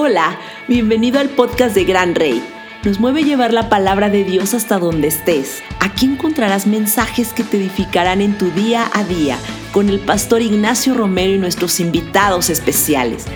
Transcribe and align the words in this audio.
Hola, 0.00 0.38
bienvenido 0.68 1.18
al 1.18 1.28
podcast 1.28 1.74
de 1.74 1.82
Gran 1.82 2.14
Rey. 2.14 2.40
Nos 2.84 3.00
mueve 3.00 3.24
llevar 3.24 3.52
la 3.52 3.68
palabra 3.68 4.08
de 4.08 4.22
Dios 4.22 4.54
hasta 4.54 4.78
donde 4.78 5.08
estés. 5.08 5.60
Aquí 5.80 6.06
encontrarás 6.06 6.68
mensajes 6.68 7.32
que 7.32 7.42
te 7.42 7.56
edificarán 7.56 8.20
en 8.20 8.38
tu 8.38 8.48
día 8.52 8.88
a 8.92 9.02
día 9.02 9.36
con 9.72 9.88
el 9.88 9.98
pastor 9.98 10.40
Ignacio 10.40 10.94
Romero 10.94 11.32
y 11.32 11.38
nuestros 11.38 11.80
invitados 11.80 12.48
especiales. 12.48 13.26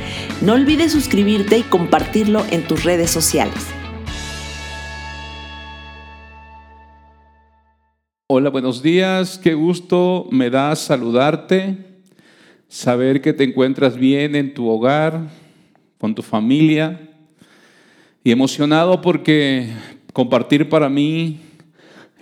No 0.40 0.53
olvides 0.53 0.93
suscribirte 0.93 1.58
y 1.58 1.62
compartirlo 1.62 2.44
en 2.53 2.63
tus 2.63 2.85
redes 2.85 3.10
sociales. 3.10 3.67
Hola, 8.29 8.51
buenos 8.51 8.85
días. 8.85 9.37
Qué 9.37 9.54
gusto 9.54 10.29
me 10.31 10.49
da 10.49 10.76
saludarte, 10.76 12.04
saber 12.69 13.21
que 13.21 13.33
te 13.33 13.42
encuentras 13.42 13.97
bien 13.97 14.37
en 14.37 14.54
tu 14.54 14.69
hogar, 14.69 15.42
con 16.02 16.16
tu 16.16 16.23
familia. 16.23 17.00
Y 18.24 18.33
emocionado 18.33 19.01
porque 19.01 19.69
compartir 20.12 20.69
para 20.69 20.88
mí 20.88 21.38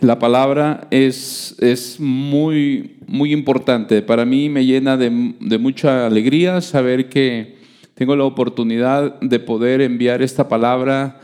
la 0.00 0.18
palabra 0.18 0.86
es, 0.90 1.56
es 1.60 1.98
muy, 1.98 2.98
muy 3.06 3.32
importante. 3.32 4.02
Para 4.02 4.26
mí 4.26 4.50
me 4.50 4.66
llena 4.66 4.98
de, 4.98 5.34
de 5.40 5.56
mucha 5.56 6.06
alegría 6.06 6.60
saber 6.60 7.08
que 7.08 7.56
tengo 7.94 8.14
la 8.16 8.24
oportunidad 8.24 9.18
de 9.20 9.38
poder 9.38 9.80
enviar 9.80 10.20
esta 10.20 10.46
palabra 10.46 11.18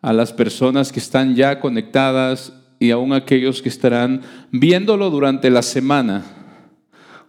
a 0.00 0.14
las 0.14 0.32
personas 0.32 0.90
que 0.90 1.00
están 1.00 1.36
ya 1.36 1.60
conectadas 1.60 2.54
y 2.78 2.90
aún 2.90 3.12
aquellos 3.12 3.60
que 3.60 3.68
estarán 3.68 4.22
viéndolo 4.50 5.10
durante 5.10 5.50
la 5.50 5.60
semana 5.60 6.24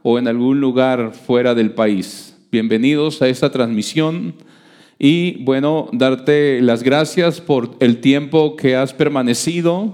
o 0.03 0.17
en 0.17 0.29
algún 0.29 0.61
lugar 0.61 1.11
fuera 1.11 1.53
del 1.53 1.71
país. 1.71 2.37
Bienvenidos 2.49 3.21
a 3.21 3.27
esta 3.27 3.51
transmisión 3.51 4.35
y 4.99 5.41
bueno, 5.44 5.88
darte 5.94 6.62
las 6.62 6.84
gracias 6.84 7.40
por 7.40 7.71
el 7.80 8.01
tiempo 8.01 8.57
que 8.57 8.76
has 8.76 8.93
permanecido. 8.93 9.93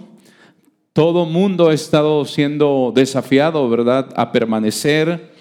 Todo 0.94 1.26
mundo 1.26 1.70
ha 1.70 1.74
estado 1.74 2.26
siendo 2.26 2.92
desafiado, 2.94 3.70
¿verdad? 3.70 4.10
A 4.16 4.32
permanecer, 4.32 5.32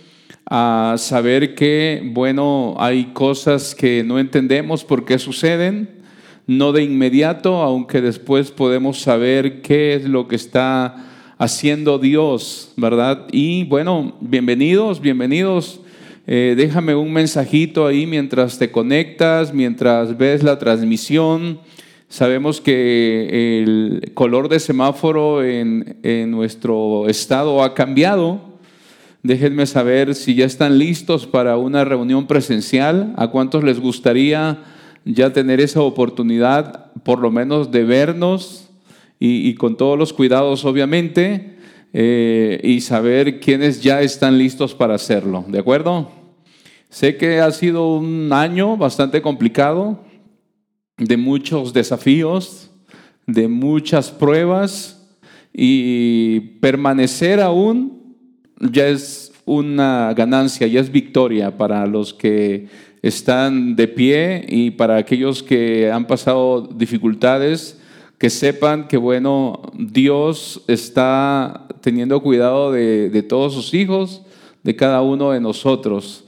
a 0.49 0.97
saber 0.99 1.55
que, 1.55 2.03
bueno, 2.13 2.77
hay 2.79 3.07
cosas 3.07 3.75
que 3.75 4.05
no 4.05 4.19
entendemos 4.19 4.85
por 4.85 5.05
qué 5.05 5.19
suceden 5.19 6.05
no 6.47 6.73
de 6.73 6.83
inmediato, 6.83 7.63
aunque 7.63 8.01
después 8.01 8.51
podemos 8.51 9.01
saber 9.01 9.63
qué 9.63 9.95
es 9.95 10.05
lo 10.05 10.29
que 10.29 10.37
está 10.37 11.07
haciendo 11.39 11.99
Dios, 11.99 12.73
¿verdad? 12.77 13.27
Y 13.33 13.65
bueno, 13.65 14.15
bienvenidos, 14.21 15.01
bienvenidos. 15.01 15.81
Eh, 16.27 16.55
déjame 16.57 16.95
un 16.95 17.13
mensajito 17.13 17.87
ahí 17.87 18.07
mientras 18.07 18.59
te 18.59 18.71
conectas, 18.71 19.53
mientras 19.53 20.17
ves 20.17 20.43
la 20.43 20.59
transmisión. 20.59 21.61
Sabemos 22.09 22.61
que 22.61 23.63
el 23.63 24.13
color 24.15 24.49
de 24.49 24.61
semáforo 24.61 25.43
en, 25.43 25.97
en 26.03 26.31
nuestro 26.31 27.09
estado 27.09 27.63
ha 27.63 27.75
cambiado. 27.75 28.41
Déjenme 29.23 29.67
saber 29.67 30.15
si 30.15 30.35
ya 30.35 30.45
están 30.45 30.79
listos 30.79 31.27
para 31.27 31.57
una 31.57 31.85
reunión 31.85 32.27
presencial. 32.27 33.15
¿A 33.17 33.29
cuántos 33.29 33.65
les 33.65 33.81
gustaría? 33.81 34.63
ya 35.05 35.33
tener 35.33 35.61
esa 35.61 35.83
oportunidad, 35.83 36.93
por 37.03 37.21
lo 37.21 37.31
menos 37.31 37.71
de 37.71 37.85
vernos 37.85 38.71
y, 39.21 39.55
con 39.55 39.77
todos 39.77 39.99
los 39.99 40.13
cuidados, 40.13 40.65
obviamente, 40.65 41.54
eh, 41.97 42.61
y 42.65 42.81
saber 42.81 43.39
quiénes 43.39 43.81
ya 43.81 44.03
están 44.03 44.37
listos 44.37 44.75
para 44.75 44.97
hacerlo. 44.97 45.45
¿De 45.47 45.61
acuerdo? 45.61 46.11
Sé 46.89 47.17
que 47.17 47.39
ha 47.39 47.53
sido 47.53 47.95
un 47.95 48.33
año 48.33 48.77
bastante 48.77 49.23
complicado, 49.23 50.01
de 50.99 51.17
muchos 51.17 51.73
desafíos, 51.73 52.73
de 53.29 53.47
muchas 53.47 54.11
pruebas, 54.11 55.07
y 55.53 56.41
permanecer 56.61 57.41
aún 57.41 58.17
ya 58.59 58.89
es 58.89 59.33
una 59.45 60.13
ganancia, 60.15 60.67
ya 60.67 60.81
es 60.81 60.91
victoria 60.91 61.57
para 61.57 61.87
los 61.87 62.13
que 62.13 62.67
están 63.03 63.77
de 63.77 63.87
pie 63.87 64.45
y 64.49 64.73
para 64.73 64.97
aquellos 64.97 65.45
que 65.45 65.93
han 65.93 66.09
pasado 66.09 66.63
dificultades, 66.63 67.81
que 68.25 68.31
sepan 68.31 68.89
que, 68.89 68.97
bueno, 68.97 69.61
Dios 69.75 70.63
está 70.67 71.67
teniendo 71.83 72.23
cuidado 72.23 72.73
de, 72.73 73.23
todos 73.29 73.53
sus 73.53 73.75
hijos, 73.75 74.23
de 74.63 74.75
cada 74.75 75.03
uno 75.03 75.33
de 75.33 75.41
nosotros. 75.41 76.25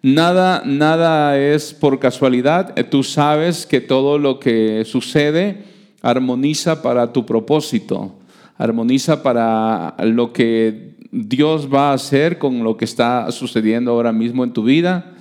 Nada, 0.00 0.62
nada 0.64 1.36
es 1.40 1.74
por 1.74 1.98
casualidad. 1.98 2.72
Tú 2.88 3.02
sabes 3.02 3.66
que 3.66 3.80
todo 3.80 4.16
lo 4.16 4.38
que 4.38 4.84
sucede 4.84 5.64
armoniza 6.02 6.82
para 6.82 7.12
tu 7.12 7.26
propósito, 7.26 8.14
armoniza 8.56 9.20
para 9.24 9.96
lo 10.04 10.32
que 10.32 10.94
Dios 11.10 11.68
va 11.68 11.90
a 11.90 11.94
hacer 11.94 12.38
con 12.38 12.62
lo 12.62 12.76
que 12.76 12.84
está 12.84 13.32
sucediendo 13.32 13.90
ahora 13.90 14.12
mismo 14.12 14.44
en 14.44 14.52
tu 14.52 14.62
vida 14.62 15.14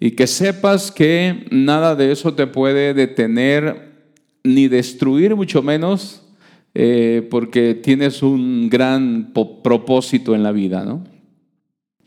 y 0.00 0.10
que 0.10 0.26
sepas 0.26 0.90
que 0.90 1.46
nada 1.52 1.94
de 1.94 2.10
eso 2.10 2.34
te 2.34 2.48
puede 2.48 2.94
detener 2.94 3.91
ni 4.44 4.68
destruir, 4.68 5.36
mucho 5.36 5.62
menos, 5.62 6.22
eh, 6.74 7.26
porque 7.30 7.74
tienes 7.74 8.22
un 8.22 8.68
gran 8.68 9.32
propósito 9.32 10.34
en 10.34 10.42
la 10.42 10.52
vida. 10.52 10.84
¿no? 10.84 11.04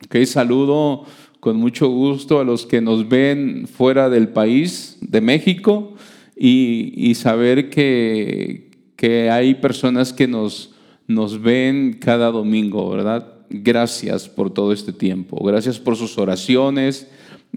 Okay, 0.06 0.26
saludo 0.26 1.06
con 1.40 1.58
mucho 1.58 1.90
gusto 1.90 2.40
a 2.40 2.44
los 2.44 2.66
que 2.66 2.82
nos 2.82 3.08
ven 3.08 3.68
fuera 3.68 4.10
del 4.10 4.30
país, 4.30 4.98
de 5.02 5.22
México, 5.22 5.94
y, 6.38 7.14
saber 7.16 7.70
que, 7.70 8.72
que, 8.98 9.30
hay 9.30 9.56
personas 9.56 10.12
que 10.12 10.28
nos, 10.28 10.74
nos 11.08 11.42
ven 11.42 11.98
cada 12.00 12.32
domingo, 12.32 12.90
¿verdad? 12.90 13.34
Gracias 13.50 14.28
por 14.28 14.54
todo 14.54 14.74
este 14.74 14.92
tiempo, 14.92 15.42
gracias 15.46 15.80
por 15.80 15.96
sus 15.96 16.18
oraciones 16.18 17.08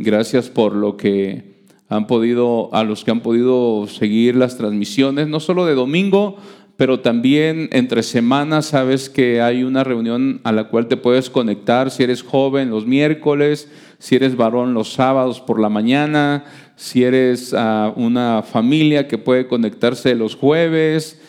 Gracias 0.00 0.48
por 0.48 0.76
lo 0.76 0.96
que 0.96 1.57
han 1.88 2.06
podido, 2.06 2.74
a 2.74 2.84
los 2.84 3.04
que 3.04 3.10
han 3.10 3.20
podido 3.20 3.86
seguir 3.86 4.36
las 4.36 4.56
transmisiones, 4.56 5.28
no 5.28 5.40
solo 5.40 5.66
de 5.66 5.74
domingo, 5.74 6.36
pero 6.76 7.00
también 7.00 7.68
entre 7.72 8.04
semanas 8.04 8.66
sabes 8.66 9.10
que 9.10 9.40
hay 9.40 9.64
una 9.64 9.82
reunión 9.82 10.40
a 10.44 10.52
la 10.52 10.68
cual 10.68 10.86
te 10.86 10.96
puedes 10.96 11.28
conectar 11.28 11.90
si 11.90 12.04
eres 12.04 12.22
joven 12.22 12.70
los 12.70 12.86
miércoles, 12.86 13.68
si 13.98 14.14
eres 14.14 14.36
varón 14.36 14.74
los 14.74 14.92
sábados 14.92 15.40
por 15.40 15.58
la 15.58 15.70
mañana, 15.70 16.44
si 16.76 17.02
eres 17.02 17.52
ah, 17.52 17.92
una 17.96 18.44
familia 18.44 19.08
que 19.08 19.18
puede 19.18 19.48
conectarse 19.48 20.14
los 20.14 20.36
jueves. 20.36 21.20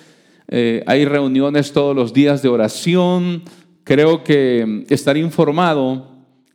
Eh, 0.50 0.84
hay 0.86 1.06
reuniones 1.06 1.72
todos 1.74 1.96
los 1.96 2.14
días 2.14 2.44
de 2.44 2.50
oración. 2.50 3.42
Creo 3.84 4.24
que 4.24 4.86
estar 4.90 5.18
informado 5.18 6.10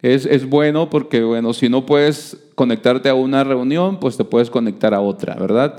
es, 0.05 0.47
bueno 0.49 0.91
porque, 0.91 1.23
bueno, 1.23 1.55
si 1.55 1.71
no 1.71 1.87
puedes 1.87 2.44
conectarte 2.55 3.09
a 3.09 3.15
una 3.15 3.45
reunión, 3.45 4.01
pues 4.01 4.17
te 4.17 4.25
puedes 4.25 4.51
conectar 4.51 4.95
a 4.95 5.01
otra, 5.01 5.35
¿verdad? 5.35 5.77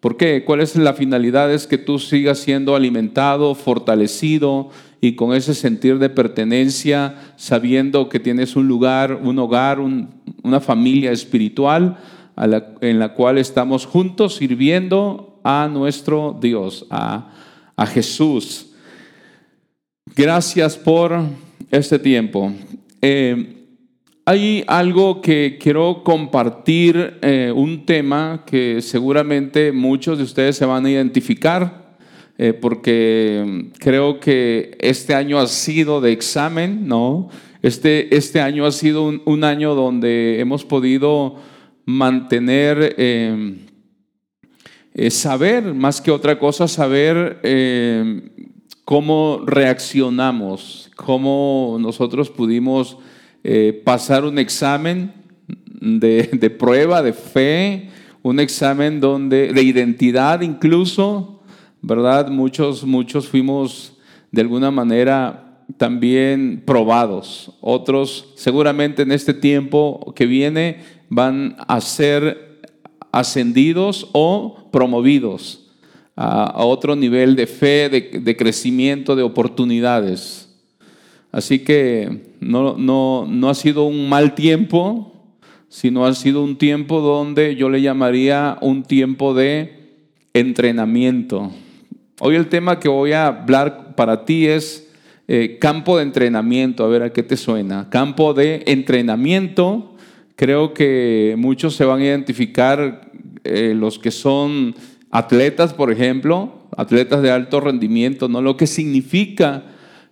¿Por 0.00 0.16
qué? 0.16 0.44
¿Cuál 0.44 0.60
es 0.60 0.76
la 0.76 0.94
finalidad? 0.94 1.52
Es 1.52 1.66
que 1.66 1.78
tú 1.78 1.98
sigas 1.98 2.38
siendo 2.38 2.76
alimentado, 2.76 3.54
fortalecido 3.54 4.70
y 5.00 5.16
con 5.16 5.34
ese 5.34 5.54
sentir 5.54 5.98
de 5.98 6.10
pertenencia, 6.10 7.16
sabiendo 7.36 8.08
que 8.08 8.20
tienes 8.20 8.56
un 8.56 8.68
lugar, 8.68 9.18
un 9.22 9.38
hogar, 9.38 9.80
una 9.80 10.60
familia 10.60 11.12
espiritual 11.12 11.96
en 12.80 12.98
la 12.98 13.14
cual 13.14 13.38
estamos 13.38 13.86
juntos 13.86 14.36
sirviendo 14.36 15.40
a 15.42 15.68
nuestro 15.72 16.36
Dios, 16.40 16.86
a, 16.90 17.32
Jesús. 17.92 18.70
Gracias 20.14 20.76
por 20.76 21.20
este 21.70 21.98
tiempo. 21.98 22.52
Eh, 23.02 23.65
hay 24.28 24.64
algo 24.66 25.20
que 25.20 25.56
quiero 25.60 26.02
compartir, 26.02 27.18
eh, 27.22 27.52
un 27.54 27.86
tema 27.86 28.42
que 28.44 28.82
seguramente 28.82 29.70
muchos 29.70 30.18
de 30.18 30.24
ustedes 30.24 30.56
se 30.56 30.66
van 30.66 30.84
a 30.84 30.90
identificar, 30.90 31.96
eh, 32.36 32.52
porque 32.52 33.70
creo 33.78 34.18
que 34.18 34.76
este 34.80 35.14
año 35.14 35.38
ha 35.38 35.46
sido 35.46 36.00
de 36.00 36.10
examen, 36.10 36.88
¿no? 36.88 37.28
Este, 37.62 38.16
este 38.16 38.40
año 38.40 38.66
ha 38.66 38.72
sido 38.72 39.04
un, 39.04 39.44
año 39.44 39.76
donde 39.76 40.40
hemos 40.40 40.64
podido 40.64 41.36
mantener, 41.84 42.96
eh, 42.98 43.60
saber, 45.08 45.72
más 45.72 46.00
que 46.00 46.10
otra 46.10 46.36
cosa, 46.40 46.66
saber 46.66 47.40
cómo 48.84 49.42
reaccionamos, 49.46 50.90
cómo 50.96 51.76
nosotros 51.80 52.28
pudimos 52.30 52.98
eh, 53.44 53.82
pasar 53.84 54.24
un 54.24 54.38
examen 54.38 55.12
de, 55.80 56.56
prueba, 56.58 57.02
de 57.02 57.12
fe, 57.12 57.90
un 58.22 58.40
examen 58.40 59.00
donde, 59.00 59.52
de 59.52 59.62
identidad 59.62 60.40
incluso, 60.40 61.42
¿verdad? 61.82 62.28
Muchos, 62.28 62.84
muchos 62.84 63.28
fuimos 63.28 63.92
de 64.32 64.40
alguna 64.42 64.70
manera 64.70 65.62
también 65.76 66.62
probados. 66.64 67.52
Otros 67.60 68.32
seguramente 68.36 69.02
en 69.02 69.12
este 69.12 69.34
tiempo 69.34 70.12
que 70.14 70.26
viene 70.26 70.78
van 71.08 71.56
a 71.68 71.80
ser 71.80 72.60
ascendidos 73.12 74.08
o 74.12 74.68
promovidos 74.70 75.66
a, 76.16 76.64
otro 76.64 76.96
nivel 76.96 77.36
de 77.36 77.46
fe, 77.46 77.88
de, 77.88 78.36
crecimiento, 78.36 79.14
de 79.16 79.22
oportunidades. 79.22 80.48
Así 81.30 81.58
que 81.58 82.25
no, 82.40 82.76
no, 82.76 83.26
no 83.28 83.48
ha 83.48 83.54
sido 83.54 83.84
un 83.84 84.08
mal 84.08 84.34
tiempo, 84.34 85.12
sino 85.68 86.06
ha 86.06 86.14
sido 86.14 86.42
un 86.42 86.56
tiempo 86.56 87.00
donde 87.00 87.56
yo 87.56 87.68
le 87.68 87.82
llamaría 87.82 88.58
un 88.60 88.82
tiempo 88.82 89.34
de 89.34 89.98
entrenamiento. 90.32 91.50
Hoy 92.20 92.36
el 92.36 92.48
tema 92.48 92.78
que 92.78 92.88
voy 92.88 93.12
a 93.12 93.26
hablar 93.26 93.94
para 93.94 94.24
ti 94.24 94.46
es 94.46 94.90
eh, 95.28 95.58
campo 95.60 95.96
de 95.96 96.04
entrenamiento. 96.04 96.84
A 96.84 96.88
ver, 96.88 97.02
¿a 97.02 97.12
qué 97.12 97.22
te 97.22 97.36
suena? 97.36 97.90
Campo 97.90 98.32
de 98.32 98.62
entrenamiento. 98.66 99.94
Creo 100.36 100.72
que 100.72 101.34
muchos 101.36 101.74
se 101.74 101.84
van 101.84 102.00
a 102.00 102.04
identificar, 102.04 103.10
eh, 103.44 103.74
los 103.74 103.98
que 103.98 104.10
son 104.10 104.74
atletas, 105.10 105.74
por 105.74 105.90
ejemplo, 105.90 106.68
atletas 106.76 107.22
de 107.22 107.30
alto 107.30 107.60
rendimiento, 107.60 108.28
¿no? 108.28 108.40
Lo 108.40 108.56
que 108.56 108.66
significa 108.66 109.64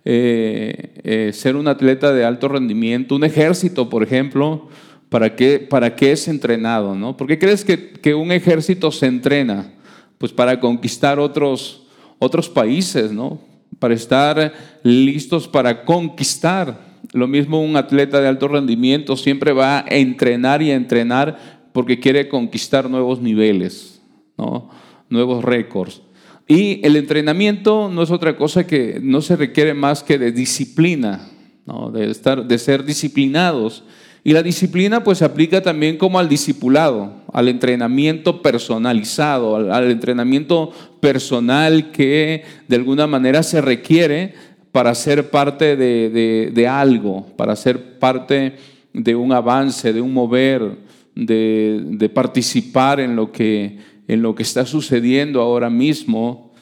eh, 0.05 1.31
ser 1.33 1.55
un 1.55 1.67
atleta 1.67 2.13
de 2.13 2.23
alto 2.23 2.47
rendimiento, 2.47 3.15
un 3.15 3.23
ejército, 3.23 3.89
por 3.89 4.03
ejemplo, 4.03 4.69
¿para 5.09 5.35
qué, 5.35 5.59
para 5.59 5.95
qué 5.95 6.11
es 6.11 6.27
entrenado? 6.27 6.95
¿no? 6.95 7.17
¿Por 7.17 7.27
qué 7.27 7.39
crees 7.39 7.65
que, 7.65 7.91
que 7.91 8.13
un 8.13 8.31
ejército 8.31 8.91
se 8.91 9.07
entrena? 9.07 9.73
Pues 10.17 10.31
para 10.31 10.59
conquistar 10.59 11.19
otros, 11.19 11.83
otros 12.19 12.49
países, 12.49 13.11
¿no? 13.11 13.41
Para 13.79 13.93
estar 13.93 14.53
listos 14.83 15.47
para 15.47 15.83
conquistar. 15.83 16.79
Lo 17.11 17.27
mismo 17.27 17.61
un 17.61 17.75
atleta 17.75 18.21
de 18.21 18.27
alto 18.27 18.47
rendimiento 18.47 19.17
siempre 19.17 19.51
va 19.51 19.79
a 19.79 19.85
entrenar 19.89 20.61
y 20.61 20.71
entrenar 20.71 21.65
porque 21.73 21.99
quiere 21.99 22.29
conquistar 22.29 22.89
nuevos 22.89 23.19
niveles, 23.19 24.01
¿no? 24.37 24.69
nuevos 25.09 25.43
récords. 25.43 26.01
Y 26.47 26.85
el 26.85 26.95
entrenamiento 26.95 27.89
no 27.91 28.03
es 28.03 28.11
otra 28.11 28.37
cosa 28.37 28.67
que 28.67 28.99
no 29.01 29.21
se 29.21 29.35
requiere 29.35 29.73
más 29.73 30.03
que 30.03 30.17
de 30.17 30.31
disciplina, 30.31 31.27
¿no? 31.65 31.89
de, 31.89 32.11
estar, 32.11 32.45
de 32.45 32.57
ser 32.57 32.85
disciplinados. 32.85 33.83
Y 34.23 34.33
la 34.33 34.41
disciplina 34.41 35.03
pues 35.03 35.19
se 35.19 35.25
aplica 35.25 35.61
también 35.61 35.97
como 35.97 36.17
al 36.17 36.27
discipulado, 36.27 37.13
al 37.31 37.47
entrenamiento 37.47 38.41
personalizado, 38.41 39.55
al, 39.55 39.91
entrenamiento 39.91 40.71
personal 40.99 41.91
que 41.91 42.43
de 42.67 42.75
alguna 42.75 43.05
manera 43.05 43.43
se 43.43 43.61
requiere 43.61 44.33
para 44.71 44.95
ser 44.95 45.29
parte 45.29 45.75
de, 45.75 46.67
algo, 46.67 47.27
para 47.37 47.55
ser 47.55 47.99
parte 47.99 48.55
de 48.93 49.15
un 49.15 49.31
avance, 49.31 49.93
de 49.93 50.01
un 50.01 50.11
mover, 50.11 50.75
de, 51.15 52.11
participar 52.11 52.99
en 52.99 53.15
lo, 53.15 53.31
que, 53.31 53.77
en 54.07 54.21
lo 54.21 54.35
que 54.35 54.43
está 54.43 54.65
sucediendo 54.65 55.41
ahora 55.41 55.69
mismo. 55.69 56.53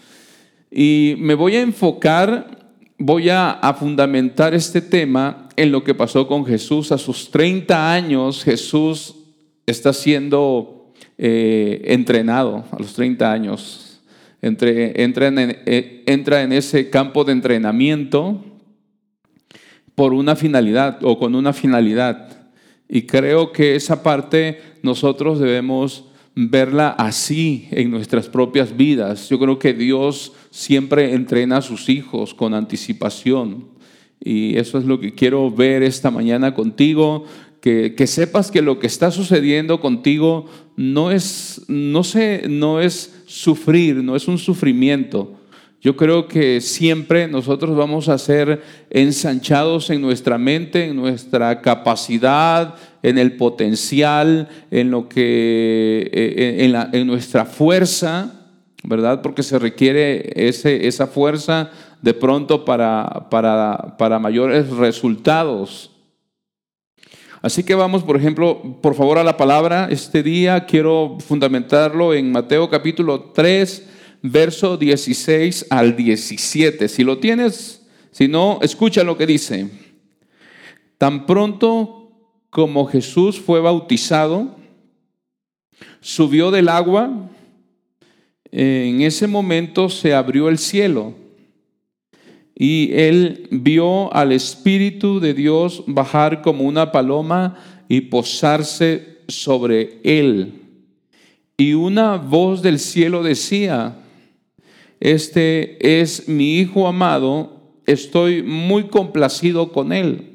Y 0.72 1.16
me 1.18 1.36
voy 1.36 1.56
a 1.56 1.62
enfocar 1.62 2.64
voy 2.98 3.30
a, 3.30 3.76
fundamentar 3.78 4.54
este 4.54 4.82
tema 4.82 5.50
en 5.56 5.72
lo 5.72 5.84
que 5.84 5.94
pasó 5.94 6.28
con 6.28 6.46
Jesús. 6.46 6.92
A 6.92 6.98
sus 6.98 7.30
30 7.32 7.92
años 7.92 8.44
Jesús 8.44 9.16
está 9.66 9.92
siendo 9.92 10.94
eh, 11.18 11.82
entrenado, 11.86 12.66
a 12.72 12.80
los 12.80 12.94
30 12.94 13.32
años. 13.32 14.02
entra, 14.42 14.70
en, 15.28 15.58
eh, 15.66 16.04
entra 16.06 16.44
en 16.44 16.54
ese 16.54 16.90
campo 16.90 17.24
de 17.24 17.34
entrenamiento 17.34 18.44
por 19.96 20.14
una 20.14 20.36
finalidad 20.36 21.00
o 21.04 21.20
con 21.20 21.36
una 21.36 21.52
finalidad. 21.52 22.30
Y 22.88 23.04
creo 23.04 23.52
que 23.52 23.76
esa 23.76 24.02
parte 24.02 24.62
nosotros 24.82 25.40
debemos 25.40 26.06
verla 26.36 26.90
así 26.90 27.68
en 27.72 27.92
nuestras 27.92 28.28
propias 28.28 28.76
vidas. 28.76 29.30
Yo 29.30 29.40
creo 29.40 29.60
que 29.60 29.74
Dios 29.74 30.34
siempre 30.50 31.14
entrena 31.14 31.58
a 31.58 31.62
sus 31.62 31.90
hijos 31.90 32.34
con 32.34 32.54
anticipación. 32.54 33.66
Y 34.20 34.58
eso 34.58 34.78
es 34.78 34.86
lo 34.86 35.00
que 35.00 35.14
quiero 35.14 35.52
ver 35.52 35.84
esta 35.84 36.10
mañana 36.10 36.54
contigo, 36.54 37.26
que, 37.60 38.08
sepas 38.08 38.52
que 38.52 38.62
lo 38.62 38.80
que 38.80 38.88
está 38.88 39.10
sucediendo 39.12 39.80
contigo 39.80 40.46
no 40.76 41.12
es, 41.12 41.62
no, 41.68 42.04
sé, 42.04 42.44
no 42.50 42.82
es 42.82 43.24
sufrir, 43.26 43.98
no 44.04 44.16
es 44.16 44.28
un 44.28 44.38
sufrimiento. 44.38 45.40
Yo 45.84 45.98
creo 45.98 46.30
que 46.30 46.62
siempre 46.62 47.28
nosotros 47.28 47.76
vamos 47.76 48.08
a 48.08 48.18
ser 48.18 48.64
ensanchados 48.90 49.90
en 49.90 50.00
nuestra 50.00 50.38
mente, 50.38 50.86
en 50.86 50.96
nuestra 50.96 51.60
capacidad, 51.60 52.76
en 53.04 53.18
el 53.18 53.36
potencial, 53.36 54.48
en 54.72 54.92
lo 54.92 55.10
que, 55.10 56.10
eh, 56.14 56.64
en, 56.64 56.98
en 56.98 57.06
nuestra 57.06 57.44
fuerza, 57.44 58.32
¿verdad? 58.86 59.22
Porque 59.22 59.44
se 59.44 59.60
requiere 59.60 60.48
ese, 60.48 60.88
esa 60.88 61.06
fuerza 61.06 61.70
de 62.02 62.14
pronto 62.14 62.64
para, 62.64 63.28
para, 63.30 63.98
para 63.98 64.20
mayores 64.20 64.70
resultados. 64.70 65.92
Así 67.42 67.62
que 67.62 67.76
vamos, 67.76 68.04
por 68.04 68.16
ejemplo, 68.16 68.80
por 68.82 68.96
favor 68.96 69.18
a 69.18 69.24
la 69.26 69.36
palabra. 69.36 69.90
Este 69.92 70.24
día 70.24 70.66
quiero 70.66 71.18
fundamentarlo 71.20 72.14
en 72.14 72.32
Mateo 72.32 72.70
capítulo 72.70 73.32
3, 73.34 73.90
verso 74.24 74.78
16 74.78 75.68
al 75.70 75.96
17. 75.96 76.88
Si 76.88 77.04
lo 77.04 77.20
tienes, 77.20 77.86
si 78.12 78.28
no, 78.28 78.60
escucha 78.62 79.04
lo 79.04 79.18
que 79.18 79.28
dice. 79.28 79.70
Tan 80.98 81.26
pronto 81.26 82.10
como 82.50 82.86
Jesús 82.88 83.40
fue 83.40 83.60
bautizado, 83.60 84.56
subió 86.00 86.50
del 86.50 86.70
agua, 86.70 87.30
en 88.52 89.02
ese 89.02 89.28
momento 89.28 89.90
se 89.90 90.14
abrió 90.14 90.48
el 90.48 90.58
cielo 90.58 91.16
y 92.56 92.92
él 92.94 93.48
vio 93.50 94.14
al 94.14 94.32
Espíritu 94.32 95.20
de 95.20 95.34
Dios 95.34 95.84
bajar 95.88 96.44
como 96.44 96.64
una 96.64 96.92
paloma 96.92 97.58
y 97.90 98.02
posarse 98.02 99.24
sobre 99.28 100.00
él. 100.04 100.62
Y 101.58 101.74
una 101.74 102.18
voz 102.18 102.62
del 102.62 102.78
cielo 102.78 103.24
decía, 103.24 104.03
este 105.04 106.02
es 106.02 106.30
mi 106.30 106.60
Hijo 106.60 106.88
amado, 106.88 107.82
estoy 107.86 108.42
muy 108.42 108.86
complacido 108.86 109.74
con 109.74 109.92
él. 109.92 110.30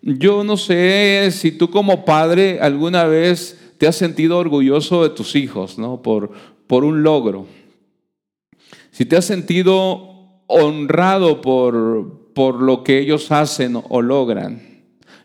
Yo 0.00 0.44
no 0.44 0.56
sé 0.56 1.28
si 1.30 1.52
tú 1.52 1.68
como 1.68 2.06
padre 2.06 2.58
alguna 2.62 3.04
vez 3.04 3.74
te 3.76 3.86
has 3.86 3.96
sentido 3.96 4.38
orgulloso 4.38 5.02
de 5.02 5.10
tus 5.10 5.36
hijos, 5.36 5.76
¿no? 5.76 6.00
Por, 6.00 6.30
por 6.66 6.84
un 6.84 7.02
logro. 7.02 7.46
Si 8.92 9.04
te 9.04 9.18
has 9.18 9.26
sentido 9.26 10.40
honrado 10.46 11.42
por, 11.42 12.32
por 12.32 12.62
lo 12.62 12.82
que 12.82 12.98
ellos 12.98 13.30
hacen 13.30 13.78
o 13.90 14.00
logran. 14.00 14.62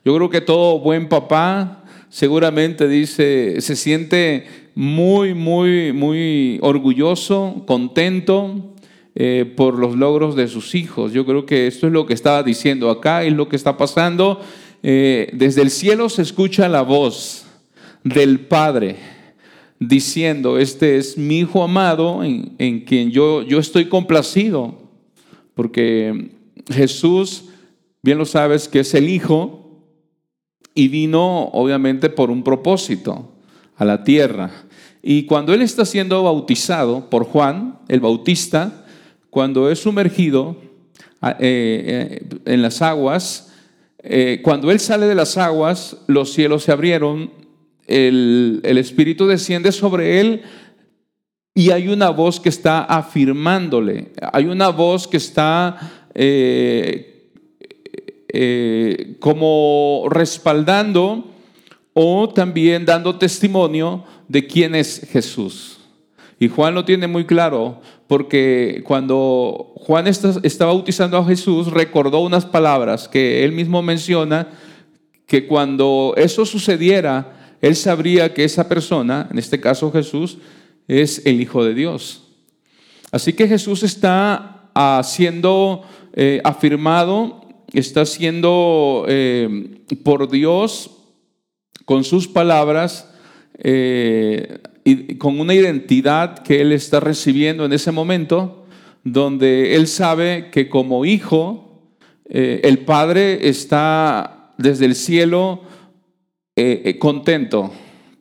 Yo 0.04 0.14
creo 0.14 0.30
que 0.30 0.42
todo 0.42 0.80
buen 0.80 1.08
papá 1.08 1.86
seguramente 2.10 2.90
dice, 2.90 3.62
se 3.62 3.78
siente 3.78 4.65
muy, 4.76 5.34
muy, 5.34 5.94
muy 5.94 6.60
orgulloso, 6.62 7.64
contento 7.66 8.76
eh, 9.16 9.52
por 9.56 9.80
los 9.80 9.96
logros 9.96 10.36
de 10.36 10.48
sus 10.48 10.76
hijos. 10.76 11.14
Yo 11.14 11.26
creo 11.26 11.46
que 11.46 11.68
esto 11.68 11.88
es 11.88 11.94
lo 11.94 12.06
que 12.06 12.14
estaba 12.14 12.44
diciendo 12.44 12.90
acá, 12.90 13.24
es 13.24 13.34
lo 13.34 13.50
que 13.50 13.56
está 13.56 13.78
pasando 13.78 14.42
eh, 14.88 15.32
desde 15.34 15.64
el 15.64 15.72
cielo 15.72 16.10
se 16.10 16.22
escucha 16.22 16.70
la 16.70 16.84
voz 16.84 17.48
del 18.04 18.42
Padre 18.42 18.98
diciendo, 19.80 20.60
este 20.60 20.98
es 20.98 21.18
mi 21.18 21.40
Hijo 21.40 21.64
amado 21.64 22.24
en, 22.24 22.82
quien 22.82 23.10
yo, 23.10 23.42
yo 23.42 23.58
estoy 23.58 23.86
complacido, 23.86 24.78
porque 25.56 26.36
Jesús, 26.70 27.46
bien 28.04 28.20
lo 28.20 28.26
sabes, 28.26 28.68
que 28.68 28.82
es 28.82 28.94
el 28.94 29.10
Hijo 29.10 29.82
y 30.76 30.88
vino 30.88 31.46
obviamente 31.46 32.12
por 32.12 32.30
un 32.30 32.44
propósito 32.44 33.32
a 33.78 33.86
la 33.86 34.04
tierra. 34.04 34.65
Y 35.08 35.28
cuando 35.28 35.54
Él 35.54 35.62
está 35.62 35.86
siendo 35.86 36.24
bautizado 36.24 37.12
por 37.12 37.26
Juan, 37.26 37.78
el 37.90 38.00
Bautista, 38.00 38.88
cuando 39.30 39.70
es 39.70 39.78
sumergido 39.78 40.58
eh, 41.22 41.36
eh, 41.40 42.28
en 42.46 42.64
las 42.64 42.82
aguas, 42.82 43.54
eh, 44.00 44.40
cuando 44.44 44.72
Él 44.72 44.80
sale 44.80 45.06
de 45.06 45.14
las 45.14 45.38
aguas, 45.38 45.98
los 46.08 46.34
cielos 46.34 46.64
se 46.64 46.72
abrieron, 46.72 47.30
el, 47.86 48.64
Espíritu 48.64 49.28
desciende 49.28 49.72
sobre 49.72 50.22
Él 50.22 50.42
y 51.54 51.70
hay 51.70 51.88
una 51.88 52.10
voz 52.10 52.40
que 52.40 52.50
está 52.50 52.84
afirmándole, 52.84 54.12
hay 54.34 54.46
una 54.48 54.70
voz 54.70 55.08
que 55.08 55.18
está 55.18 55.78
como 59.20 60.08
respaldando 60.10 61.32
o 61.94 62.28
también 62.30 62.86
dando 62.86 63.20
testimonio 63.20 64.04
de 64.28 64.48
quién 64.48 64.76
es 64.76 65.08
Jesús. 65.12 65.78
Y 66.40 66.50
Juan 66.50 66.76
lo 66.76 66.84
tiene 66.84 67.08
muy 67.08 67.26
claro 67.26 67.82
porque 68.08 68.84
cuando 68.86 69.74
Juan 69.78 70.08
está, 70.08 70.66
bautizando 70.66 71.18
a 71.18 71.26
Jesús, 71.26 71.72
recordó 71.72 72.20
unas 72.20 72.46
palabras 72.46 73.08
que 73.08 73.44
él 73.44 73.52
mismo 73.52 73.82
menciona, 73.82 74.50
que 75.26 75.48
cuando 75.48 76.14
eso 76.18 76.46
sucediera, 76.46 77.56
él 77.62 77.76
sabría 77.76 78.34
que 78.34 78.44
esa 78.44 78.68
persona, 78.68 79.28
en 79.32 79.40
este 79.40 79.60
caso 79.60 79.92
Jesús, 79.92 80.38
es 80.88 81.26
el 81.26 81.42
Hijo 81.42 81.64
de 81.64 81.74
Dios. 81.74 82.24
Así 83.12 83.34
que 83.34 83.48
Jesús 83.48 83.82
está 83.82 84.70
siendo 85.04 85.84
eh, 86.14 86.42
afirmado, 86.44 87.48
está 87.74 88.06
siendo 88.06 89.06
eh, 89.08 89.80
por 90.04 90.30
Dios 90.30 90.92
con 91.86 92.04
sus 92.04 92.28
palabras 92.28 93.10
eh, 93.58 94.60
con 95.18 95.40
una 95.40 95.54
identidad 95.54 96.40
que 96.40 96.62
él 96.62 96.72
está 96.72 97.00
recibiendo 97.00 97.66
en 97.66 97.74
ese 97.74 97.92
momento, 97.92 98.66
donde 99.04 99.76
él 99.76 99.88
sabe 99.88 100.50
que 100.52 100.70
como 100.70 101.06
hijo, 101.06 101.62
el 102.28 102.80
Padre 102.80 103.50
está 103.50 104.54
desde 104.58 104.86
el 104.86 104.96
cielo 104.96 105.62
contento 106.98 107.72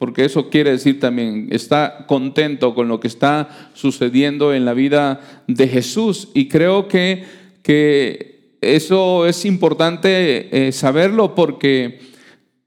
porque 0.05 0.27
eso 0.27 0.51
quiere 0.51 0.73
decir 0.73 1.01
también, 1.01 1.49
está 1.51 2.05
contento 2.07 2.75
con 2.75 2.89
lo 2.89 3.01
que 3.01 3.09
está 3.09 3.71
sucediendo 3.73 4.53
en 4.53 4.67
la 4.67 4.75
vida 4.75 5.43
de 5.47 5.67
Jesús. 5.67 6.29
Y 6.35 6.49
creo 6.49 6.89
que, 6.89 7.25
que 7.63 8.59
eso 8.61 9.27
es 9.27 9.47
importante 9.47 10.67
eh, 10.67 10.73
saberlo 10.73 11.35
porque 11.35 12.01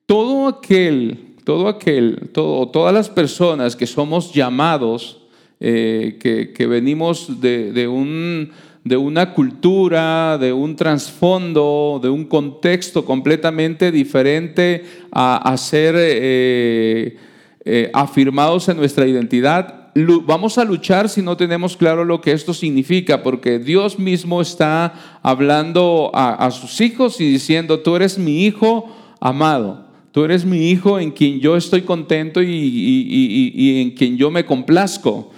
todo 0.08 0.48
aquel, 0.48 1.27
todo 1.48 1.70
aquel, 1.70 2.28
todo, 2.34 2.68
todas 2.68 2.94
las 2.94 3.10
personas 3.10 3.78
que 3.78 3.88
somos 3.88 4.34
llamados, 4.34 5.22
eh, 5.62 6.18
que, 6.20 6.68
venimos 6.68 7.40
de, 7.40 7.88
un 7.88 8.52
de 8.84 8.98
una 8.98 9.34
cultura, 9.34 10.38
de 10.38 10.52
un 10.52 10.76
trasfondo, 10.76 12.02
de 12.04 12.10
un 12.10 12.26
contexto 12.26 13.06
completamente 13.06 13.94
diferente 13.94 14.84
a, 15.10 15.56
ser 15.56 15.96
eh, 15.98 17.18
eh, 17.64 17.92
afirmados 17.94 18.68
en 18.68 18.76
nuestra 18.76 19.08
identidad, 19.08 19.92
vamos 20.26 20.58
a 20.58 20.66
luchar 20.66 21.08
si 21.08 21.22
no 21.22 21.38
tenemos 21.38 21.78
claro 21.78 22.04
lo 22.04 22.20
que 22.20 22.34
esto 22.34 22.54
significa, 22.54 23.24
porque 23.24 23.58
Dios 23.58 23.98
mismo 23.98 24.42
está 24.42 25.20
hablando 25.24 26.12
a, 26.14 26.52
sus 26.52 26.82
hijos 26.82 27.22
y 27.22 27.32
diciendo, 27.32 27.80
tú 27.80 27.96
eres 27.96 28.18
mi 28.18 28.44
hijo 28.44 28.94
amado. 29.22 29.87
Tú 30.18 30.24
eres 30.24 30.46
mi 30.46 30.72
hijo 30.72 31.00
en 31.00 31.12
quien 31.12 31.40
yo 31.40 31.56
estoy 31.56 31.84
contento 31.84 32.42
y, 32.42 32.50
y 32.50 33.82
en 33.84 33.92
quien 33.92 34.18
yo 34.18 34.32
me 34.32 34.46
complazco. 34.46 35.32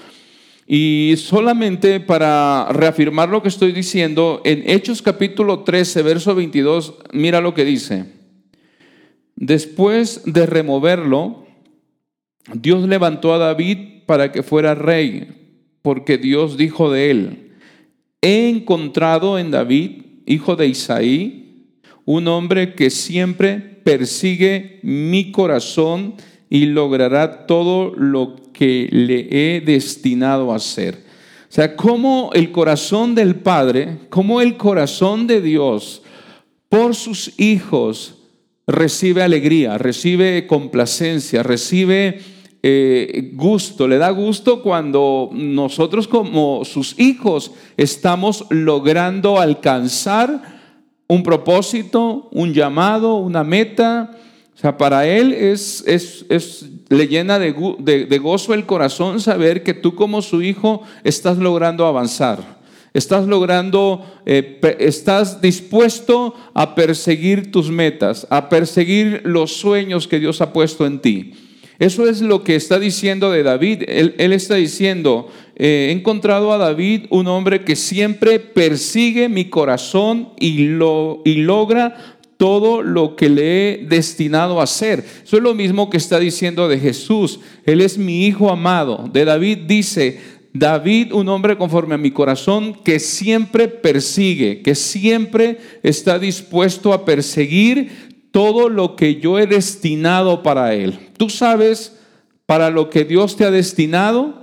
Y 0.65 1.15
solamente 1.17 1.99
para 1.99 2.69
reafirmar 2.71 3.27
lo 3.27 3.43
que 3.43 3.49
estoy 3.49 3.73
diciendo, 3.73 4.41
en 4.45 4.63
Hechos 4.65 5.01
capítulo 5.01 5.65
13, 5.65 6.01
verso 6.01 6.33
22, 6.33 6.93
mira 7.11 7.41
lo 7.41 7.53
que 7.53 7.65
dice. 7.65 8.05
Después 9.35 10.21
de 10.23 10.45
removerlo, 10.45 11.45
Dios 12.53 12.87
levantó 12.87 13.33
a 13.33 13.37
David 13.37 14.03
para 14.05 14.31
que 14.31 14.43
fuera 14.43 14.75
rey, 14.75 15.27
porque 15.81 16.17
Dios 16.17 16.55
dijo 16.55 16.89
de 16.89 17.11
él, 17.11 17.51
he 18.21 18.47
encontrado 18.47 19.39
en 19.39 19.51
David, 19.51 20.03
hijo 20.25 20.55
de 20.55 20.67
Isaí, 20.67 21.65
un 22.05 22.29
hombre 22.29 22.75
que 22.75 22.89
siempre 22.89 23.68
persigue 23.83 24.79
mi 24.83 25.31
corazón 25.31 26.15
y 26.49 26.65
logrará 26.65 27.45
todo 27.45 27.93
lo 27.95 28.35
que 28.53 28.89
le 28.91 29.27
he 29.31 29.61
destinado 29.61 30.51
a 30.51 30.55
hacer. 30.55 30.95
O 31.49 31.51
sea, 31.51 31.75
como 31.75 32.31
el 32.33 32.51
corazón 32.51 33.15
del 33.15 33.35
Padre, 33.35 33.97
como 34.09 34.41
el 34.41 34.57
corazón 34.57 35.27
de 35.27 35.41
Dios 35.41 36.03
por 36.69 36.95
sus 36.95 37.39
hijos 37.39 38.15
recibe 38.67 39.23
alegría, 39.23 39.79
recibe 39.79 40.45
complacencia, 40.45 41.41
recibe 41.41 42.19
eh, 42.61 43.31
gusto, 43.33 43.87
le 43.87 43.97
da 43.97 44.09
gusto 44.11 44.61
cuando 44.61 45.29
nosotros 45.33 46.07
como 46.07 46.65
sus 46.65 46.99
hijos 46.99 47.51
estamos 47.77 48.45
logrando 48.49 49.39
alcanzar 49.39 50.58
un 51.09 51.23
propósito, 51.23 52.29
un 52.31 52.53
llamado, 52.53 53.15
una 53.15 53.43
meta. 53.43 54.11
O 54.55 54.57
sea, 54.57 54.77
para 54.77 55.05
Él 55.07 55.33
es, 55.33 55.83
es, 55.87 56.65
le 56.87 57.07
llena 57.07 57.39
de, 57.39 57.51
de 58.07 58.17
gozo 58.19 58.53
el 58.53 58.65
corazón 58.65 59.19
saber 59.19 59.63
que 59.63 59.73
tú 59.73 59.95
como 59.95 60.21
su 60.21 60.41
hijo 60.41 60.83
estás 61.03 61.37
logrando 61.37 61.85
avanzar. 61.85 62.59
Estás 62.93 63.27
logrando, 63.27 64.03
eh, 64.25 64.59
estás 64.79 65.41
dispuesto 65.41 66.33
a 66.53 66.73
perseguir 66.73 67.51
tus 67.51 67.69
metas, 67.69 68.25
a 68.29 68.49
perseguir 68.49 69.21
los 69.25 69.53
sueños 69.53 70.07
que 70.07 70.19
Dios 70.19 70.41
ha 70.41 70.53
puesto 70.53 70.85
en 70.85 70.99
ti. 70.99 71.33
Eso 71.79 72.09
es 72.09 72.21
lo 72.21 72.43
que 72.43 72.55
está 72.55 72.77
diciendo 72.77 73.31
de 73.31 73.41
David. 73.41 73.83
Él, 73.87 74.33
está 74.33 74.55
diciendo, 74.55 75.29
eh, 75.55 75.87
he 75.89 75.91
encontrado 75.91 76.51
a 76.51 76.57
David 76.57 77.05
un 77.09 77.27
hombre 77.27 77.63
que 77.63 77.77
siempre 77.77 78.39
persigue 78.39 79.29
mi 79.29 79.45
corazón 79.45 80.33
y, 80.37 80.65
lo, 80.65 81.21
y 81.23 81.35
logra 81.35 82.19
todo 82.35 82.83
lo 82.83 83.15
que 83.15 83.29
le 83.29 83.71
he 83.73 83.77
destinado 83.85 84.59
a 84.59 84.63
hacer. 84.63 85.05
Eso 85.23 85.37
es 85.37 85.43
lo 85.43 85.53
mismo 85.53 85.89
que 85.89 85.97
está 85.97 86.19
diciendo 86.19 86.67
de 86.67 86.79
Jesús. 86.79 87.39
Él 87.65 87.79
es 87.79 87.97
mi 87.97 88.25
hijo 88.25 88.49
amado. 88.49 89.09
De 89.11 89.23
David 89.23 89.59
dice, 89.67 90.19
David, 90.53 91.13
un 91.13 91.29
hombre 91.29 91.57
conforme 91.57 91.95
a 91.95 91.99
mi 91.99 92.11
corazón, 92.11 92.73
que 92.83 92.99
siempre 92.99 93.67
persigue, 93.67 94.61
que 94.61 94.73
siempre 94.73 95.59
está 95.83 96.17
dispuesto 96.17 96.91
a 96.91 97.05
perseguir 97.05 98.08
todo 98.31 98.69
lo 98.69 98.95
que 98.95 99.15
yo 99.15 99.39
he 99.39 99.47
destinado 99.47 100.43
para 100.43 100.73
Él. 100.73 100.99
¿Tú 101.17 101.29
sabes 101.29 101.97
para 102.45 102.69
lo 102.69 102.89
que 102.89 103.05
Dios 103.05 103.35
te 103.35 103.45
ha 103.45 103.51
destinado? 103.51 104.39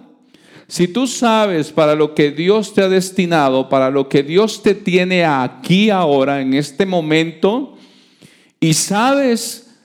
Si 0.69 0.89
tú 0.89 1.07
sabes 1.07 1.71
para 1.71 1.95
lo 1.95 2.15
que 2.15 2.33
Dios 2.33 2.75
te 2.75 2.83
ha 2.83 2.89
destinado, 2.89 3.69
para 3.69 3.91
lo 3.91 4.09
que 4.09 4.25
Dios 4.25 4.63
te 4.63 4.75
tiene 4.75 5.25
aquí 5.25 5.91
ahora, 5.91 6.41
en 6.41 6.55
este 6.55 6.87
momento, 6.87 7.77
y 8.59 8.75
sabes, 8.75 9.79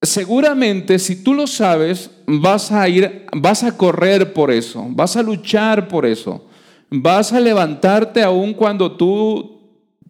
seguramente 0.00 0.98
si 0.98 1.22
tú 1.22 1.34
lo 1.34 1.46
sabes, 1.46 2.10
vas 2.26 2.72
a 2.72 2.88
ir, 2.88 3.26
vas 3.32 3.62
a 3.62 3.76
correr 3.76 4.32
por 4.32 4.50
eso, 4.50 4.86
vas 4.88 5.16
a 5.16 5.22
luchar 5.22 5.86
por 5.86 6.06
eso, 6.06 6.46
vas 6.88 7.34
a 7.34 7.40
levantarte 7.40 8.22
aún 8.22 8.54
cuando 8.54 8.96
tú 8.96 9.55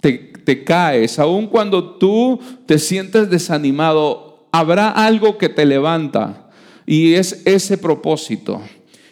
te, 0.00 0.64
caes, 0.64 1.18
aun 1.18 1.46
cuando 1.46 1.96
tú 1.96 2.40
te 2.66 2.78
sientes 2.78 3.30
desanimado, 3.30 4.48
habrá 4.52 4.90
algo 4.90 5.38
que 5.38 5.48
te 5.48 5.66
levanta 5.66 6.50
y 6.86 7.14
es 7.14 7.42
ese 7.44 7.78
propósito. 7.78 8.62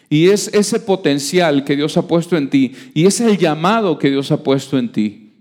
Y 0.07 0.29
es 0.29 0.53
ese 0.53 0.79
potencial 0.79 1.63
que 1.65 1.75
Dios 1.75 1.97
ha 1.97 2.07
puesto 2.07 2.37
en 2.37 2.49
ti. 2.49 2.73
Y 2.93 3.07
es 3.07 3.19
el 3.19 3.37
llamado 3.37 3.97
que 3.97 4.11
Dios 4.11 4.31
ha 4.31 4.43
puesto 4.43 4.77
en 4.77 4.91
ti. 4.91 5.33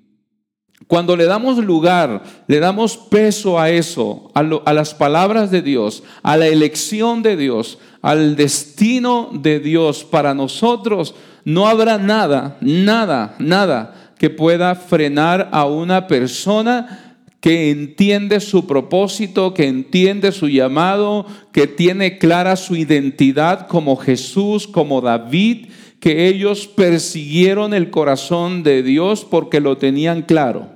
Cuando 0.87 1.17
le 1.17 1.25
damos 1.25 1.59
lugar, 1.59 2.23
le 2.47 2.59
damos 2.61 2.97
peso 2.97 3.61
a 3.61 3.71
eso, 3.71 4.31
a, 4.35 4.41
a, 4.41 4.73
las 4.73 4.95
palabras 4.95 5.51
de 5.51 5.63
Dios, 5.63 6.03
a 6.23 6.37
la 6.37 6.47
elección 6.47 7.23
de 7.23 7.37
Dios, 7.37 7.79
al 8.03 8.37
destino 8.37 9.31
de 9.33 9.61
Dios 9.61 10.03
para 10.03 10.35
nosotros, 10.35 11.15
no 11.45 11.69
habrá 11.69 11.99
nada, 11.99 12.57
nada, 12.61 13.37
nada 13.39 14.04
que 14.25 14.31
pueda 14.31 14.75
frenar 14.75 15.51
a 15.53 15.67
una 15.67 16.07
persona 16.07 17.19
que 17.43 17.71
entiende 17.71 18.41
su 18.41 18.67
propósito, 18.67 19.53
que 19.53 19.67
entiende 19.67 20.33
su 20.33 20.49
llamado, 20.49 21.27
que 21.53 21.67
tiene 21.67 22.17
clara 22.17 22.57
su 22.57 22.75
identidad 22.75 23.67
como 23.67 23.97
Jesús, 23.97 24.67
como 24.67 25.03
David, 25.03 25.67
que 26.01 26.27
ellos 26.27 26.67
persiguieron 26.67 27.75
el 27.75 27.91
corazón 27.91 28.63
de 28.63 28.83
Dios 28.83 29.27
porque 29.27 29.61
lo 29.61 29.77
tenían 29.77 30.23
claro. 30.23 30.71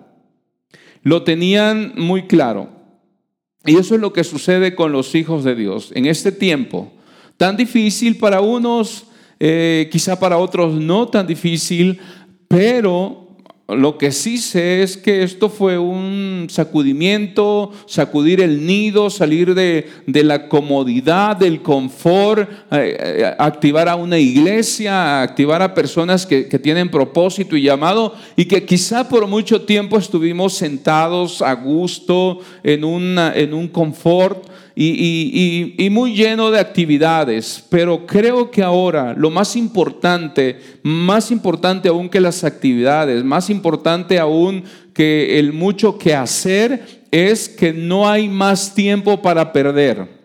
Lo 1.03 1.23
tenían 1.23 1.95
muy 1.97 2.27
claro. 2.27 2.69
Y 3.65 3.77
eso 3.77 3.95
es 3.95 4.01
lo 4.03 4.13
que 4.13 4.25
sucede 4.25 4.75
con 4.75 4.93
los 4.93 5.15
hijos 5.15 5.43
de 5.43 5.55
Dios 5.55 5.91
en 5.95 6.05
este 6.05 6.33
tiempo. 6.33 6.93
Tan 7.39 7.57
difícil 7.57 8.19
para 8.19 8.43
unos, 8.43 9.07
eh, 9.41 9.89
quizá 9.91 10.21
para 10.21 10.37
otros 10.37 10.75
no 10.75 11.09
tan 11.09 11.27
difícil, 11.27 11.99
pero 12.47 13.28
lo 13.69 13.99
que 13.99 14.13
sí 14.13 14.39
sé 14.39 14.83
es 14.83 14.97
que 14.97 15.23
esto 15.23 15.51
fue 15.51 15.77
un 15.77 16.47
sacudimiento, 16.49 17.71
sacudir 17.85 18.41
el 18.41 18.65
nido, 18.65 19.11
salir 19.11 19.55
de, 19.55 19.85
la 20.07 20.49
comodidad, 20.49 21.37
del 21.37 21.61
confort, 21.61 22.49
eh, 22.71 22.97
eh, 22.99 23.35
activar 23.39 23.87
a 23.91 23.97
una 23.97 24.19
iglesia, 24.19 25.21
activar 25.21 25.61
a 25.61 25.75
personas 25.75 26.25
que, 26.25 26.45
tienen 26.59 26.91
propósito 26.91 27.57
y 27.57 27.63
llamado 27.63 28.15
y 28.37 28.47
que 28.47 28.65
quizá 28.65 29.07
por 29.07 29.27
mucho 29.27 29.61
tiempo 29.63 29.99
estuvimos 29.99 30.55
sentados 30.55 31.43
a 31.43 31.53
gusto 31.53 32.41
en, 32.65 32.83
en 33.19 33.55
un 33.55 33.69
confort 33.69 34.49
y, 34.81 35.89
muy 35.91 36.15
lleno 36.15 36.53
de 36.53 36.61
actividades, 36.61 37.65
pero 37.69 38.07
creo 38.07 38.49
que 38.49 38.63
ahora 38.63 39.13
lo 39.13 39.29
más 39.29 39.57
importante, 39.57 40.61
más 40.85 41.33
importante 41.33 41.89
aún 41.89 42.09
que 42.09 42.21
las 42.21 42.45
actividades, 42.45 43.25
más 43.25 43.51
importante 43.51 44.21
aún 44.21 44.63
que 44.95 45.41
el 45.41 45.53
mucho 45.53 45.99
que 45.99 46.15
hacer, 46.15 47.03
es 47.11 47.49
que 47.49 47.73
no 47.73 48.09
hay 48.09 48.29
más 48.29 48.73
tiempo 48.73 49.21
para 49.21 49.53
perder. 49.53 50.17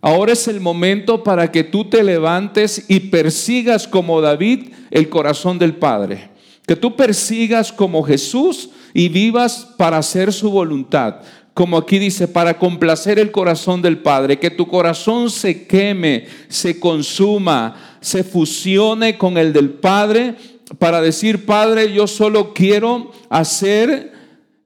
Ahora 0.00 0.32
es 0.32 0.48
el 0.48 0.60
momento 0.60 1.22
para 1.22 1.52
que 1.52 1.62
tú 1.62 1.84
te 1.84 2.02
levantes 2.02 2.86
y 2.88 2.98
persigas 3.00 3.86
como 3.86 4.20
David 4.20 4.72
el 4.90 5.08
corazón 5.08 5.60
del 5.60 5.76
Padre. 5.76 6.30
Que 6.66 6.74
tú 6.74 6.96
persigas 6.96 7.72
como 7.72 8.02
Jesús 8.02 8.70
y 8.92 9.08
vivas 9.08 9.74
para 9.76 9.98
hacer 9.98 10.32
su 10.32 10.50
voluntad. 10.50 11.20
Como 11.56 11.78
aquí 11.78 11.98
dice, 11.98 12.28
para 12.28 12.58
complacer 12.58 13.18
el 13.18 13.30
corazón 13.30 13.80
del 13.80 13.96
Padre. 13.96 14.38
Que 14.38 14.50
tu 14.50 14.68
corazón 14.68 15.30
se 15.30 15.66
queme, 15.66 16.26
se 16.48 16.78
consuma, 16.78 17.96
se 18.02 18.24
fusione 18.24 19.16
con 19.16 19.38
el 19.38 19.54
del 19.54 19.70
Padre 19.70 20.34
para 20.78 21.00
decir, 21.00 21.46
Padre, 21.46 21.94
yo 21.94 22.06
solo 22.06 22.52
quiero 22.52 23.10
hacer 23.30 24.12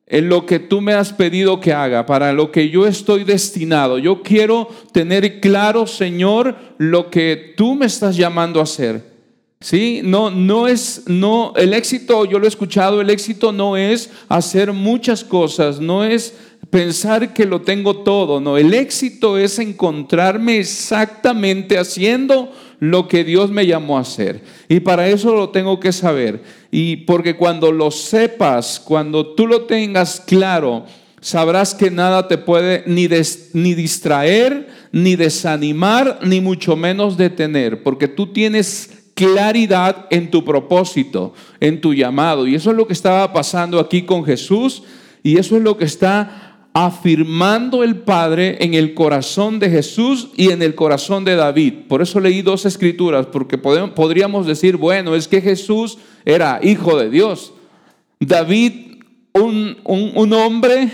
en 0.08 0.28
lo 0.28 0.46
que 0.46 0.58
tú 0.58 0.80
me 0.80 0.94
has 0.94 1.12
pedido 1.12 1.60
que 1.60 1.72
haga, 1.72 2.06
para 2.06 2.32
lo 2.32 2.50
que 2.50 2.70
yo 2.70 2.88
estoy 2.88 3.22
destinado. 3.22 3.98
Yo 3.98 4.22
quiero 4.22 4.68
tener 4.90 5.38
claro, 5.38 5.86
Señor, 5.86 6.56
lo 6.78 7.08
que 7.08 7.54
tú 7.56 7.76
me 7.76 7.86
estás 7.86 8.16
llamando 8.16 8.58
a 8.58 8.64
hacer. 8.64 9.10
Sí, 9.62 10.00
no 10.02 10.30
no 10.30 10.66
es 10.66 11.02
no 11.06 11.52
el 11.54 11.74
éxito, 11.74 12.24
yo 12.24 12.38
lo 12.38 12.46
he 12.46 12.48
escuchado, 12.48 13.02
el 13.02 13.10
éxito 13.10 13.52
no 13.52 13.76
es 13.76 14.10
hacer 14.30 14.72
muchas 14.72 15.22
cosas, 15.22 15.80
no 15.80 16.02
es 16.02 16.34
pensar 16.70 17.34
que 17.34 17.44
lo 17.44 17.62
tengo 17.62 17.98
todo, 17.98 18.40
no, 18.40 18.56
el 18.56 18.72
éxito 18.74 19.36
es 19.36 19.58
encontrarme 19.58 20.58
exactamente 20.58 21.78
haciendo 21.78 22.52
lo 22.78 23.08
que 23.08 23.24
Dios 23.24 23.50
me 23.50 23.66
llamó 23.66 23.98
a 23.98 24.02
hacer. 24.02 24.42
Y 24.68 24.80
para 24.80 25.08
eso 25.08 25.34
lo 25.34 25.50
tengo 25.50 25.80
que 25.80 25.92
saber. 25.92 26.42
Y 26.70 26.98
porque 26.98 27.36
cuando 27.36 27.72
lo 27.72 27.90
sepas, 27.90 28.80
cuando 28.80 29.34
tú 29.34 29.46
lo 29.46 29.62
tengas 29.62 30.20
claro, 30.20 30.86
sabrás 31.20 31.74
que 31.74 31.90
nada 31.90 32.26
te 32.26 32.38
puede 32.38 32.84
ni, 32.86 33.08
ni 33.52 33.74
distraer, 33.74 34.68
ni 34.92 35.16
desanimar, 35.16 36.20
ni 36.22 36.40
mucho 36.40 36.76
menos 36.76 37.16
detener, 37.16 37.82
porque 37.82 38.08
tú 38.08 38.28
tienes 38.28 38.90
claridad 39.14 40.06
en 40.08 40.30
tu 40.30 40.44
propósito, 40.44 41.34
en 41.60 41.80
tu 41.80 41.92
llamado. 41.92 42.46
Y 42.46 42.54
eso 42.54 42.70
es 42.70 42.76
lo 42.76 42.86
que 42.86 42.94
estaba 42.94 43.32
pasando 43.32 43.78
aquí 43.78 44.02
con 44.02 44.24
Jesús 44.24 44.82
y 45.22 45.36
eso 45.36 45.58
es 45.58 45.62
lo 45.62 45.76
que 45.76 45.84
está 45.84 46.49
afirmando 46.72 47.82
el 47.82 47.96
Padre 47.96 48.58
en 48.60 48.74
el 48.74 48.94
corazón 48.94 49.58
de 49.58 49.70
Jesús 49.70 50.28
y 50.36 50.50
en 50.50 50.62
el 50.62 50.74
corazón 50.74 51.24
de 51.24 51.34
David. 51.34 51.74
Por 51.88 52.00
eso 52.00 52.20
leí 52.20 52.42
dos 52.42 52.64
escrituras, 52.64 53.26
porque 53.26 53.58
podríamos 53.58 54.46
decir, 54.46 54.76
bueno, 54.76 55.14
es 55.14 55.26
que 55.26 55.40
Jesús 55.40 55.98
era 56.24 56.60
hijo 56.62 56.96
de 56.96 57.10
Dios. 57.10 57.52
David, 58.20 59.02
un, 59.32 60.32
hombre, 60.32 60.90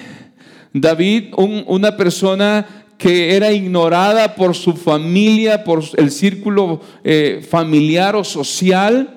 David, 0.72 1.34
una 1.36 1.96
persona 1.96 2.66
que 2.96 3.36
era 3.36 3.52
ignorada 3.52 4.34
por 4.34 4.54
su 4.54 4.72
familia, 4.72 5.64
por 5.64 5.82
el 5.96 6.10
círculo 6.10 6.80
eh, 7.04 7.46
familiar 7.46 8.16
o 8.16 8.24
social, 8.24 9.16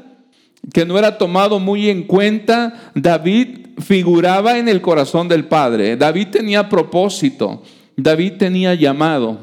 que 0.73 0.85
no 0.85 0.97
era 0.97 1.17
tomado 1.17 1.59
muy 1.59 1.89
en 1.89 2.03
cuenta, 2.03 2.91
David 2.93 3.68
figuraba 3.79 4.57
en 4.57 4.67
el 4.67 4.81
corazón 4.81 5.27
del 5.27 5.45
Padre. 5.45 5.95
David 5.97 6.27
tenía 6.31 6.69
propósito, 6.69 7.63
David 7.95 8.33
tenía 8.37 8.73
llamado 8.73 9.39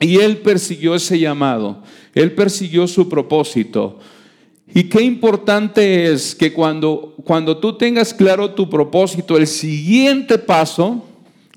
y 0.00 0.16
él 0.18 0.38
persiguió 0.38 0.94
ese 0.94 1.18
llamado, 1.18 1.82
él 2.14 2.32
persiguió 2.32 2.86
su 2.86 3.08
propósito. 3.08 3.98
Y 4.74 4.84
qué 4.84 5.02
importante 5.02 6.10
es 6.12 6.34
que 6.34 6.52
cuando, 6.52 7.14
cuando 7.24 7.58
tú 7.58 7.76
tengas 7.76 8.14
claro 8.14 8.52
tu 8.52 8.70
propósito, 8.70 9.36
el 9.36 9.46
siguiente 9.46 10.38
paso, 10.38 11.04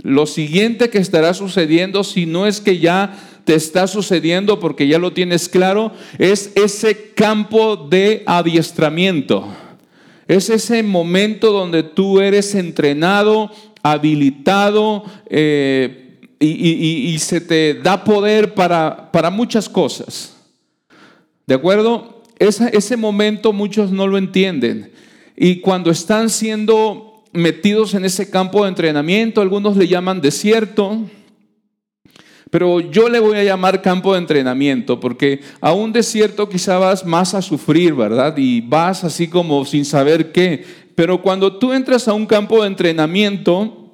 lo 0.03 0.25
siguiente 0.25 0.89
que 0.89 0.97
estará 0.97 1.33
sucediendo, 1.33 2.03
si 2.03 2.25
no 2.25 2.45
es 2.45 2.59
que 2.59 2.79
ya 2.79 3.17
te 3.45 3.55
está 3.55 3.87
sucediendo 3.87 4.59
porque 4.59 4.87
ya 4.87 4.99
lo 4.99 5.13
tienes 5.13 5.47
claro, 5.47 5.93
es 6.17 6.51
ese 6.55 7.13
campo 7.13 7.77
de 7.77 8.23
adiestramiento. 8.25 9.47
Es 10.27 10.49
ese 10.49 10.81
momento 10.83 11.51
donde 11.51 11.83
tú 11.83 12.19
eres 12.19 12.55
entrenado, 12.55 13.51
habilitado 13.83 15.03
eh, 15.29 16.19
y, 16.39 17.17
se 17.19 17.41
te 17.41 17.75
da 17.75 18.03
poder 18.03 18.53
para, 18.53 19.11
para 19.11 19.29
muchas 19.29 19.69
cosas. 19.69 20.35
¿De 21.45 21.55
acuerdo? 21.55 22.23
ese 22.37 22.97
momento 22.97 23.53
muchos 23.53 23.91
no 23.91 24.07
lo 24.07 24.17
entienden. 24.17 24.91
Y 25.37 25.61
cuando 25.61 25.91
están 25.91 26.29
siendo 26.29 27.23
metidos 27.31 27.93
en 27.93 28.05
ese 28.05 28.29
campo 28.29 28.63
de 28.63 28.69
entrenamiento, 28.69 29.41
algunos 29.41 29.77
le 29.77 29.87
llaman 29.87 30.21
desierto, 30.21 30.99
pero 32.55 32.79
yo 32.79 33.09
le 33.09 33.19
voy 33.19 33.37
a 33.37 33.43
llamar 33.43 33.81
campo 33.81 34.13
de 34.13 34.19
entrenamiento, 34.19 34.97
porque 34.97 35.41
a 35.59 35.73
un 35.73 35.91
desierto 35.91 36.47
quizá 36.47 36.77
vas 36.77 37.05
más 37.05 37.33
a 37.33 37.41
sufrir, 37.41 37.93
¿verdad? 37.93 38.33
Y 38.37 38.61
vas 38.61 39.03
así 39.03 39.27
como 39.27 39.65
sin 39.65 39.83
saber 39.83 40.31
qué. 40.31 40.63
Pero 40.95 41.21
cuando 41.21 41.57
tú 41.57 41.73
entras 41.73 42.07
a 42.07 42.13
un 42.13 42.25
campo 42.25 42.61
de 42.61 42.67
entrenamiento, 42.67 43.91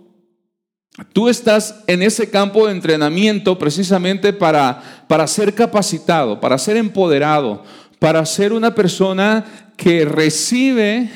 tú 1.11 1.27
estás 1.27 1.83
en 1.87 2.03
ese 2.03 2.29
campo 2.29 2.67
de 2.67 2.73
entrenamiento 2.73 3.57
precisamente 3.57 4.31
para, 4.31 5.05
para 5.07 5.25
ser 5.25 5.55
capacitado, 5.55 6.39
para 6.39 6.59
ser 6.59 6.77
empoderado, 6.77 7.63
para 7.97 8.23
ser 8.27 8.53
una 8.53 8.75
persona 8.75 9.43
que 9.75 10.05
recibe 10.05 11.09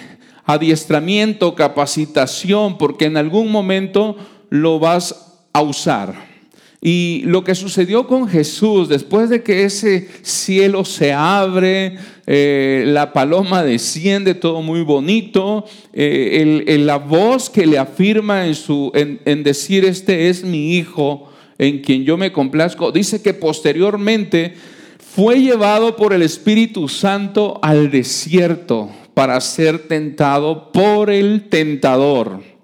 adiestramiento, 0.46 1.54
capacitación, 1.54 2.80
porque 2.80 3.06
en 3.06 3.18
algún 3.18 3.52
momento 3.52 4.18
lo 4.50 4.80
vas 4.80 5.44
a 5.54 5.62
usar. 5.62 6.35
Y 6.82 7.24
lo 7.26 7.44
que 7.44 7.56
sucedió 7.56 8.06
con 8.06 8.28
Jesús, 8.28 8.90
después 8.90 9.30
de 9.30 9.42
que 9.42 9.64
ese 9.64 10.08
cielo 10.22 10.86
se 10.86 11.14
abre, 11.14 11.98
eh, 12.28 12.84
la 12.88 13.14
paloma 13.14 13.64
desciende, 13.64 14.36
todo 14.36 14.62
muy 14.62 14.82
bonito, 14.82 15.66
eh, 15.94 16.78
la 16.80 16.98
voz 16.98 17.50
que 17.50 17.66
le 17.66 17.78
afirma 17.78 18.46
en, 18.46 19.20
en 19.26 19.44
decir, 19.44 19.86
este 19.86 20.30
es 20.30 20.44
mi 20.44 20.76
hijo, 20.76 21.30
en 21.58 21.80
quien 21.80 22.04
yo 22.04 22.18
me 22.18 22.32
complazco, 22.32 22.92
dice 22.92 23.22
que 23.22 23.34
posteriormente 23.34 24.54
fue 25.00 25.42
llevado 25.42 25.96
por 25.96 26.14
el 26.14 26.22
Espíritu 26.22 26.88
Santo 26.90 27.60
al 27.62 27.90
desierto 27.90 28.90
para 29.14 29.40
ser 29.40 29.88
tentado 29.88 30.72
por 30.72 31.10
el 31.10 31.48
tentador. 31.50 32.55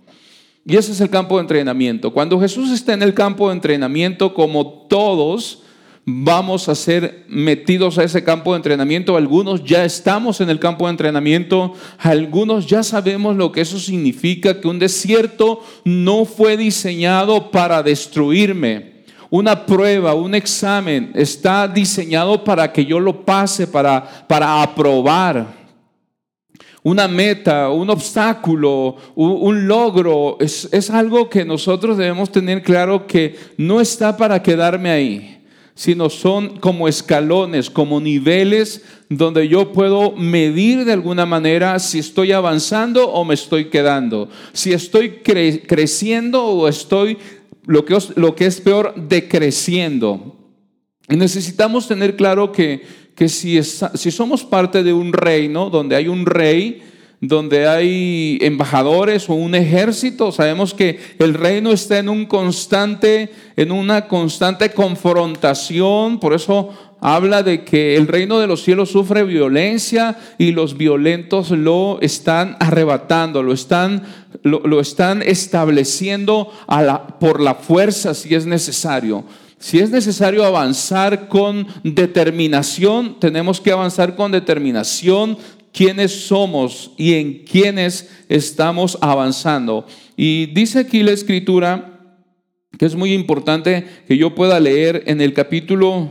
Y 0.66 0.76
ese 0.76 0.92
es 0.92 1.02
el 1.02 1.10
campo 1.10 1.36
de 1.36 1.42
entrenamiento. 1.42 2.12
Cuando 2.14 2.40
Jesús 2.40 2.72
está 2.72 2.94
en 2.94 3.02
el 3.02 3.14
campo 3.14 3.48
de 3.48 3.56
entrenamiento, 3.56 4.34
como 4.34 4.86
todos 4.88 5.64
vamos 6.06 6.68
a 6.68 6.76
ser 6.76 7.26
metidos 7.28 7.98
a 7.98 8.04
ese 8.04 8.24
campo 8.24 8.52
de 8.52 8.58
entrenamiento, 8.58 9.18
algunos 9.18 9.64
ya 9.64 9.86
estamos 9.86 10.42
en 10.42 10.50
el 10.50 10.60
campo 10.60 10.86
de 10.86 10.92
entrenamiento, 10.92 11.74
algunos 11.98 12.68
ya 12.68 12.84
sabemos 12.84 13.36
lo 13.36 13.52
que 13.52 13.62
eso 13.62 13.80
significa, 13.80 14.60
que 14.60 14.68
un 14.68 14.80
desierto 14.80 15.64
no 15.84 16.26
fue 16.26 16.58
diseñado 16.58 17.50
para 17.52 17.82
destruirme. 17.82 18.92
Una 19.30 19.66
prueba, 19.66 20.14
un 20.14 20.36
examen 20.36 21.12
está 21.16 21.68
diseñado 21.68 22.44
para 22.44 22.72
que 22.72 22.86
yo 22.86 23.00
lo 23.00 23.26
pase, 23.26 23.66
para, 23.66 24.28
para 24.28 24.62
aprobar 24.62 25.61
una 26.84 27.08
meta, 27.08 27.70
un 27.70 27.90
obstáculo, 27.90 28.96
un, 29.16 29.68
logro, 29.68 30.38
es, 30.40 30.90
algo 30.90 31.30
que 31.30 31.46
nosotros 31.46 31.98
debemos 31.98 32.32
tener 32.32 32.64
claro 32.64 33.06
que 33.06 33.36
no 33.58 33.80
está 33.80 34.18
para 34.18 34.42
quedarme 34.42 34.90
ahí, 34.90 35.44
sino 35.76 36.10
son 36.10 36.58
como 36.58 36.88
escalones, 36.88 37.70
como 37.70 38.00
niveles 38.00 38.84
donde 39.10 39.48
yo 39.48 39.72
puedo 39.72 40.14
medir 40.14 40.86
de 40.86 40.94
alguna 40.94 41.26
manera 41.26 41.78
si 41.78 42.00
estoy 42.00 42.32
avanzando 42.32 43.10
o 43.10 43.24
me 43.26 43.36
estoy 43.36 43.66
quedando, 43.66 44.30
si 44.54 44.74
estoy 44.74 45.22
creciendo 45.22 46.44
o 46.44 46.68
estoy, 46.68 47.20
lo 47.68 47.86
que, 47.86 47.96
lo 48.16 48.36
que 48.36 48.48
es 48.48 48.60
peor, 48.60 48.96
decreciendo. 48.96 50.41
Necesitamos 51.08 51.88
tener 51.88 52.16
claro 52.16 52.52
que 52.52 53.02
que 53.16 53.30
si, 53.30 53.62
si 53.62 54.12
somos 54.12 54.44
parte 54.44 54.84
de 54.84 54.94
un 54.94 55.14
reino 55.14 55.70
donde 55.70 55.96
hay 55.96 56.08
un 56.08 56.26
rey, 56.26 56.82
donde 57.20 57.68
hay 57.68 58.40
embajadores 58.42 59.30
o 59.30 59.36
un 59.36 59.54
ejército, 59.54 60.32
sabemos 60.32 60.74
que 60.74 61.00
el 61.20 61.36
reino 61.36 61.72
está 61.72 62.00
en 62.00 62.10
un 62.10 62.26
constante, 62.26 63.32
en 63.56 63.72
una 63.72 64.08
constante 64.08 64.72
confrontación, 64.72 66.20
por 66.20 66.34
eso 66.34 66.72
habla 67.00 67.44
de 67.44 67.64
que 67.64 67.96
el 67.96 68.08
reino 68.08 68.40
de 68.40 68.48
los 68.48 68.64
cielos 68.64 68.90
sufre 68.90 69.24
violencia 69.24 70.18
y 70.40 70.52
los 70.52 70.78
violentos 70.78 71.52
lo 71.52 72.00
están 72.02 72.58
arrebatando, 72.60 73.44
lo 73.44 73.54
están, 73.54 74.02
lo, 74.42 74.80
están 74.80 75.22
estableciendo 75.22 76.52
a 76.66 76.82
la, 76.82 77.08
por 77.20 77.40
la 77.40 77.54
fuerza 77.54 78.16
si 78.16 78.34
es 78.34 78.48
necesario. 78.48 79.26
Si 79.62 79.78
es 79.78 79.92
necesario 79.92 80.44
avanzar 80.44 81.28
con 81.28 81.68
determinación, 81.84 83.20
tenemos 83.20 83.62
que 83.62 83.72
avanzar 83.72 84.16
con 84.16 84.32
determinación 84.32 85.38
quiénes 85.72 86.26
somos 86.26 86.92
y 86.98 87.14
en 87.14 87.46
quiénes 87.46 88.10
estamos 88.28 88.98
avanzando. 89.02 89.86
Y 90.18 90.48
dice 90.48 90.80
aquí 90.80 91.04
la 91.04 91.12
escritura 91.12 92.18
que 92.80 92.88
es 92.88 92.96
muy 92.96 93.14
importante 93.14 93.86
que 94.08 94.18
yo 94.18 94.34
pueda 94.34 94.60
leer 94.60 95.04
en 95.06 95.22
el 95.22 95.32
capítulo 95.32 96.10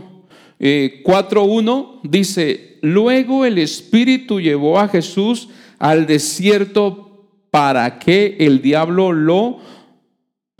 4.1, 0.61 1.95
eh, 2.05 2.09
dice, 2.09 2.79
luego 2.83 3.45
el 3.45 3.59
Espíritu 3.59 4.41
llevó 4.41 4.79
a 4.79 4.87
Jesús 4.87 5.49
al 5.81 6.07
desierto 6.07 7.27
para 7.51 7.99
que 7.99 8.37
el 8.39 8.63
diablo 8.63 9.11
lo 9.11 9.59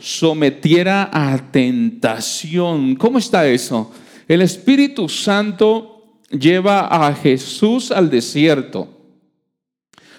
sometiera 0.01 1.09
a 1.13 1.37
tentación. 1.51 2.95
¿Cómo 2.95 3.19
está 3.19 3.47
eso? 3.47 3.91
El 4.27 4.41
Espíritu 4.41 5.07
Santo 5.07 6.17
lleva 6.29 6.87
a 6.87 7.13
Jesús 7.13 7.91
al 7.91 8.09
desierto, 8.09 8.87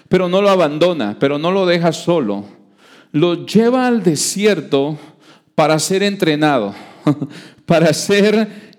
pero 0.07 0.29
no 0.29 0.41
lo 0.41 0.49
abandona, 0.49 1.17
pero 1.19 1.37
no 1.37 1.51
lo 1.51 1.65
deja 1.65 1.91
solo. 1.91 2.45
Lo 3.11 3.45
lleva 3.45 3.85
al 3.85 4.01
desierto 4.01 4.97
para 5.53 5.77
ser 5.79 6.01
entrenado, 6.01 6.73
para 7.65 7.93
ser 7.93 8.73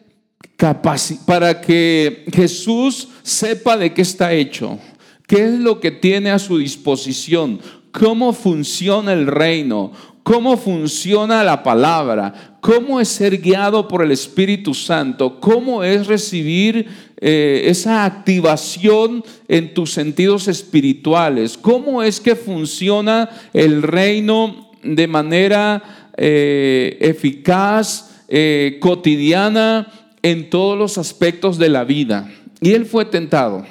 para 1.26 1.60
que 1.60 2.24
Jesús 2.32 3.08
sepa 3.22 3.76
de 3.76 3.92
qué 3.92 4.02
está 4.02 4.32
hecho, 4.32 4.78
qué 5.26 5.44
es 5.44 5.58
lo 5.58 5.78
que 5.80 5.90
tiene 5.90 6.30
a 6.30 6.38
su 6.38 6.58
disposición, 6.58 7.60
cómo 7.92 8.32
funciona 8.32 9.12
el 9.12 9.26
reino, 9.26 9.92
cómo 10.24 10.56
funciona 10.56 11.44
la 11.44 11.62
palabra, 11.62 12.56
cómo 12.60 12.98
es 12.98 13.08
ser 13.08 13.40
guiado 13.40 13.86
por 13.86 14.02
el 14.02 14.10
Espíritu 14.10 14.74
Santo, 14.74 15.38
cómo 15.38 15.84
es 15.84 16.06
recibir 16.06 16.88
eh, 17.20 17.64
esa 17.66 18.06
activación 18.06 19.22
en 19.48 19.74
tus 19.74 19.92
sentidos 19.92 20.48
espirituales, 20.48 21.58
cómo 21.58 22.02
es 22.02 22.20
que 22.20 22.34
funciona 22.34 23.28
el 23.52 23.82
reino 23.82 24.70
de 24.82 25.06
manera 25.06 26.10
eh, 26.16 26.96
eficaz, 27.00 28.24
eh, 28.26 28.78
cotidiana, 28.80 29.92
en 30.22 30.48
todos 30.48 30.78
los 30.78 30.96
aspectos 30.96 31.58
de 31.58 31.68
la 31.68 31.84
vida. 31.84 32.30
Y 32.62 32.72
él 32.72 32.86
fue 32.86 33.04
tentado. 33.04 33.66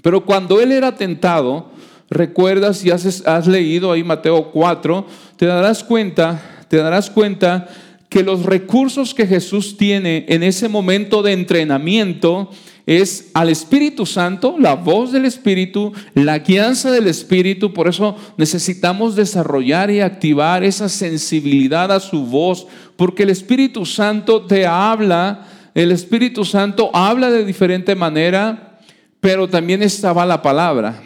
Pero 0.00 0.24
cuando 0.24 0.60
él 0.60 0.70
era 0.70 0.94
tentado, 0.94 1.72
recuerdas 2.10 2.84
has, 2.86 3.26
has 3.26 3.46
leído 3.46 3.92
ahí 3.92 4.04
Mateo 4.04 4.50
4, 4.52 5.06
te 5.36 5.46
darás 5.46 5.82
cuenta, 5.84 6.40
te 6.68 6.76
darás 6.78 7.10
cuenta 7.10 7.68
que 8.08 8.22
los 8.22 8.44
recursos 8.44 9.14
que 9.14 9.26
Jesús 9.26 9.76
tiene 9.76 10.24
en 10.28 10.42
ese 10.42 10.68
momento 10.68 11.22
de 11.22 11.32
entrenamiento 11.32 12.50
es 12.86 13.32
al 13.34 13.48
Espíritu 13.48 14.06
Santo, 14.06 14.56
la 14.58 14.76
voz 14.76 15.10
del 15.10 15.24
Espíritu, 15.24 15.92
la 16.14 16.38
guianza 16.38 16.92
del 16.92 17.08
Espíritu. 17.08 17.72
Por 17.74 17.88
eso 17.88 18.16
necesitamos 18.36 19.16
desarrollar 19.16 19.90
y 19.90 20.00
activar 20.00 20.62
esa 20.62 20.88
sensibilidad 20.88 21.90
a 21.90 21.98
su 21.98 22.24
voz, 22.26 22.68
porque 22.94 23.24
el 23.24 23.30
Espíritu 23.30 23.84
Santo 23.84 24.42
te 24.46 24.66
habla, 24.66 25.48
el 25.74 25.90
Espíritu 25.90 26.44
Santo 26.44 26.90
habla 26.94 27.30
de 27.30 27.44
diferente 27.44 27.96
manera, 27.96 28.78
pero 29.20 29.48
también 29.48 29.82
estaba 29.82 30.24
la 30.24 30.40
palabra. 30.40 31.02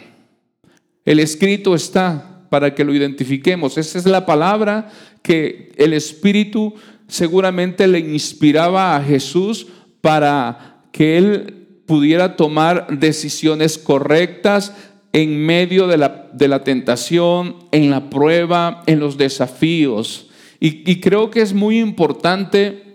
El 1.05 1.19
escrito 1.19 1.75
está 1.75 2.45
para 2.49 2.75
que 2.75 2.83
lo 2.83 2.93
identifiquemos. 2.93 3.77
Esa 3.77 3.97
es 3.97 4.05
la 4.05 4.25
palabra 4.25 4.89
que 5.21 5.71
el 5.77 5.93
Espíritu 5.93 6.75
seguramente 7.07 7.87
le 7.87 7.99
inspiraba 7.99 8.95
a 8.95 9.03
Jesús 9.03 9.67
para 10.01 10.83
que 10.91 11.17
él 11.17 11.67
pudiera 11.85 12.35
tomar 12.35 12.99
decisiones 12.99 13.77
correctas 13.77 14.75
en 15.13 15.45
medio 15.45 15.87
de 15.87 15.97
la, 15.97 16.29
de 16.33 16.47
la 16.47 16.63
tentación, 16.63 17.55
en 17.71 17.89
la 17.89 18.09
prueba, 18.09 18.83
en 18.85 18.99
los 18.99 19.17
desafíos. 19.17 20.29
Y, 20.59 20.89
y 20.89 21.01
creo 21.01 21.31
que 21.31 21.41
es 21.41 21.53
muy 21.53 21.79
importante 21.79 22.91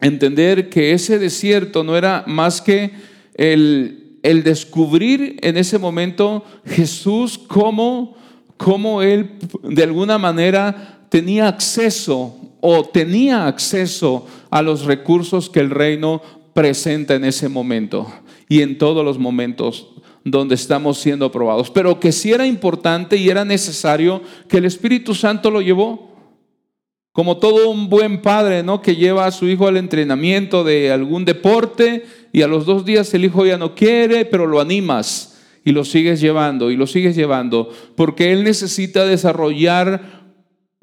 entender 0.00 0.68
que 0.68 0.92
ese 0.92 1.18
desierto 1.18 1.84
no 1.84 1.96
era 1.96 2.24
más 2.26 2.60
que 2.60 2.90
el, 3.34 4.01
el 4.22 4.42
descubrir 4.42 5.36
en 5.42 5.56
ese 5.56 5.78
momento 5.78 6.44
Jesús 6.64 7.38
como, 7.38 8.16
como 8.56 9.02
él 9.02 9.38
de 9.62 9.82
alguna 9.82 10.18
manera 10.18 11.06
tenía 11.08 11.48
acceso 11.48 12.36
o 12.60 12.84
tenía 12.84 13.46
acceso 13.46 14.26
a 14.50 14.62
los 14.62 14.84
recursos 14.84 15.50
que 15.50 15.60
el 15.60 15.70
reino 15.70 16.22
presenta 16.54 17.14
en 17.14 17.24
ese 17.24 17.48
momento 17.48 18.12
y 18.48 18.62
en 18.62 18.78
todos 18.78 19.04
los 19.04 19.18
momentos 19.18 19.88
donde 20.24 20.54
estamos 20.54 20.98
siendo 20.98 21.32
probados. 21.32 21.70
Pero 21.70 21.98
que 21.98 22.12
sí 22.12 22.32
era 22.32 22.46
importante 22.46 23.16
y 23.16 23.28
era 23.28 23.44
necesario 23.44 24.22
que 24.48 24.58
el 24.58 24.64
Espíritu 24.64 25.14
Santo 25.14 25.50
lo 25.50 25.60
llevó. 25.60 26.11
Como 27.12 27.36
todo 27.36 27.70
un 27.70 27.90
buen 27.90 28.22
padre, 28.22 28.62
¿no? 28.62 28.80
Que 28.80 28.96
lleva 28.96 29.26
a 29.26 29.32
su 29.32 29.46
hijo 29.46 29.68
al 29.68 29.76
entrenamiento 29.76 30.64
de 30.64 30.90
algún 30.90 31.26
deporte 31.26 32.04
y 32.32 32.40
a 32.40 32.48
los 32.48 32.64
dos 32.64 32.86
días 32.86 33.12
el 33.12 33.26
hijo 33.26 33.44
ya 33.44 33.58
no 33.58 33.74
quiere, 33.74 34.24
pero 34.24 34.46
lo 34.46 34.60
animas 34.60 35.38
y 35.64 35.72
lo 35.72 35.84
sigues 35.84 36.20
llevando 36.20 36.70
y 36.70 36.76
lo 36.76 36.86
sigues 36.86 37.14
llevando, 37.14 37.70
porque 37.96 38.32
él 38.32 38.44
necesita 38.44 39.04
desarrollar 39.04 40.21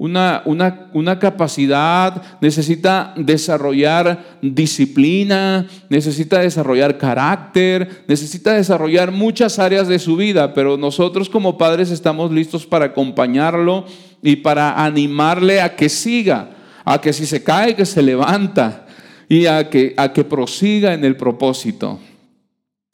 una, 0.00 0.40
una, 0.46 0.88
una, 0.94 1.18
capacidad, 1.18 2.22
necesita 2.40 3.12
desarrollar 3.18 4.38
disciplina, 4.40 5.66
necesita 5.90 6.38
desarrollar 6.38 6.96
carácter, 6.96 8.04
necesita 8.08 8.54
desarrollar 8.54 9.12
muchas 9.12 9.58
áreas 9.58 9.88
de 9.88 9.98
su 9.98 10.16
vida, 10.16 10.54
pero 10.54 10.78
nosotros 10.78 11.28
como 11.28 11.58
padres 11.58 11.90
estamos 11.90 12.32
listos 12.32 12.64
para 12.64 12.86
acompañarlo 12.86 13.84
y 14.22 14.36
para 14.36 14.82
animarle 14.82 15.60
a 15.60 15.76
que 15.76 15.90
siga, 15.90 16.48
a 16.86 16.98
que 16.98 17.12
si 17.12 17.26
se 17.26 17.42
cae, 17.42 17.76
que 17.76 17.84
se 17.84 18.00
levanta 18.00 18.86
y 19.28 19.44
a 19.44 19.68
que, 19.68 19.92
a 19.98 20.14
que 20.14 20.24
prosiga 20.24 20.94
en 20.94 21.04
el 21.04 21.14
propósito. 21.14 22.00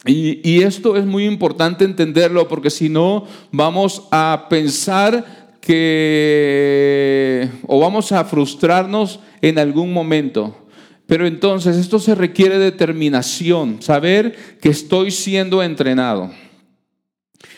Y, 0.05 0.41
y 0.43 0.61
esto 0.61 0.97
es 0.97 1.05
muy 1.05 1.23
importante 1.23 1.85
entenderlo 1.85 2.49
porque 2.49 2.69
si 2.69 2.89
no 2.89 3.23
vamos 3.53 4.09
a 4.11 4.47
pensar 4.49 5.46
que 5.67 7.49
o 7.67 7.79
vamos 7.81 8.13
a 8.13 8.23
frustrarnos 8.23 9.19
en 9.41 9.59
algún 9.59 9.91
momento. 9.91 10.65
Pero 11.07 11.27
entonces 11.27 11.75
esto 11.75 11.99
se 11.99 12.15
requiere 12.15 12.57
determinación, 12.57 13.81
saber 13.81 14.33
que 14.61 14.69
estoy 14.69 15.11
siendo 15.11 15.61
entrenado 15.61 16.31